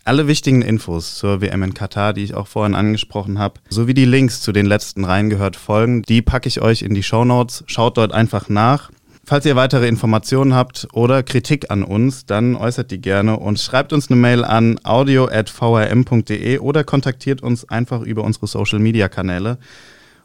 Alle 0.04 0.26
wichtigen 0.26 0.62
Infos 0.62 1.14
zur 1.14 1.40
WM 1.40 1.62
in 1.62 1.74
Katar, 1.74 2.12
die 2.12 2.24
ich 2.24 2.34
auch 2.34 2.48
vorhin 2.48 2.74
angesprochen 2.74 3.38
habe, 3.38 3.60
sowie 3.68 3.94
die 3.94 4.04
Links 4.04 4.40
zu 4.40 4.50
den 4.50 4.66
letzten 4.66 5.04
reingehört 5.04 5.54
Folgen, 5.54 6.02
die 6.02 6.22
packe 6.22 6.48
ich 6.48 6.60
euch 6.60 6.82
in 6.82 6.92
die 6.92 7.04
Show 7.04 7.24
Notes. 7.24 7.62
Schaut 7.68 7.96
dort 7.96 8.12
einfach 8.12 8.48
nach. 8.48 8.90
Falls 9.24 9.46
ihr 9.46 9.54
weitere 9.54 9.86
Informationen 9.86 10.54
habt 10.54 10.88
oder 10.92 11.22
Kritik 11.22 11.70
an 11.70 11.84
uns, 11.84 12.26
dann 12.26 12.56
äußert 12.56 12.90
die 12.90 13.00
gerne 13.00 13.38
und 13.38 13.60
schreibt 13.60 13.92
uns 13.92 14.10
eine 14.10 14.18
Mail 14.18 14.42
an 14.42 14.80
audio.vrm.de 14.82 16.58
oder 16.58 16.82
kontaktiert 16.82 17.40
uns 17.40 17.68
einfach 17.68 18.00
über 18.00 18.24
unsere 18.24 18.48
Social 18.48 18.80
Media 18.80 19.08
Kanäle. 19.08 19.58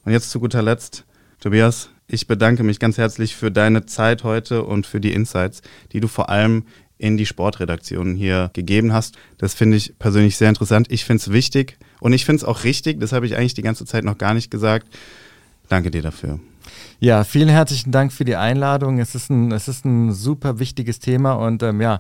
Und 0.04 0.12
jetzt 0.12 0.32
zu 0.32 0.40
guter 0.40 0.64
Letzt, 0.64 1.06
Tobias, 1.40 1.92
ich 2.08 2.26
bedanke 2.26 2.64
mich 2.64 2.80
ganz 2.80 2.98
herzlich 2.98 3.36
für 3.36 3.52
deine 3.52 3.86
Zeit 3.86 4.24
heute 4.24 4.64
und 4.64 4.88
für 4.88 5.00
die 5.00 5.14
Insights, 5.14 5.62
die 5.92 6.00
du 6.00 6.08
vor 6.08 6.30
allem 6.30 6.64
in 6.98 7.18
die 7.18 7.26
Sportredaktion 7.26 8.16
hier 8.16 8.50
gegeben 8.54 8.94
hast. 8.94 9.18
Das 9.38 9.54
finde 9.54 9.78
ich 9.78 9.98
persönlich 10.00 10.38
sehr 10.38 10.50
interessant. 10.50 10.88
Ich 10.90 11.06
finde 11.06 11.22
es 11.22 11.32
wichtig 11.32 11.78
und 12.00 12.14
ich 12.14 12.26
finde 12.26 12.38
es 12.38 12.44
auch 12.44 12.64
richtig, 12.64 13.00
das 13.00 13.12
habe 13.12 13.26
ich 13.26 13.36
eigentlich 13.36 13.54
die 13.54 13.62
ganze 13.62 13.86
Zeit 13.86 14.04
noch 14.04 14.18
gar 14.18 14.34
nicht 14.34 14.52
gesagt. 14.52 14.88
Danke 15.70 15.92
dir 15.92 16.02
dafür. 16.02 16.40
Ja, 17.00 17.24
vielen 17.24 17.50
herzlichen 17.50 17.92
Dank 17.92 18.12
für 18.12 18.26
die 18.26 18.36
Einladung. 18.36 19.00
Es 19.00 19.16
ist 19.16 19.30
ein, 19.30 19.52
es 19.52 19.68
ist 19.68 19.86
ein 19.86 20.14
super 20.14 20.60
wichtiges 20.60 21.00
Thema 21.00 21.34
und 21.34 21.64
ähm, 21.64 21.82
ja, 21.82 22.00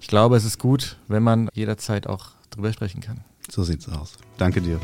ich 0.00 0.08
glaube, 0.08 0.36
es 0.36 0.44
ist 0.44 0.58
gut, 0.58 0.96
wenn 1.08 1.22
man 1.22 1.48
jederzeit 1.54 2.06
auch 2.06 2.30
drüber 2.50 2.72
sprechen 2.72 3.00
kann. 3.00 3.20
So 3.48 3.62
sieht's 3.62 3.88
aus. 3.88 4.14
Danke 4.38 4.60
dir. 4.60 4.80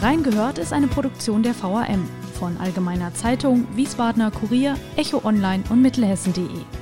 Reingehört 0.00 0.58
ist 0.58 0.72
eine 0.72 0.88
Produktion 0.88 1.42
der 1.42 1.54
VRM 1.54 2.08
von 2.38 2.56
Allgemeiner 2.56 3.14
Zeitung, 3.14 3.66
Wiesbadener 3.76 4.30
Kurier, 4.30 4.76
Echo 4.96 5.20
Online 5.24 5.62
und 5.70 5.82
Mittelhessen.de. 5.82 6.81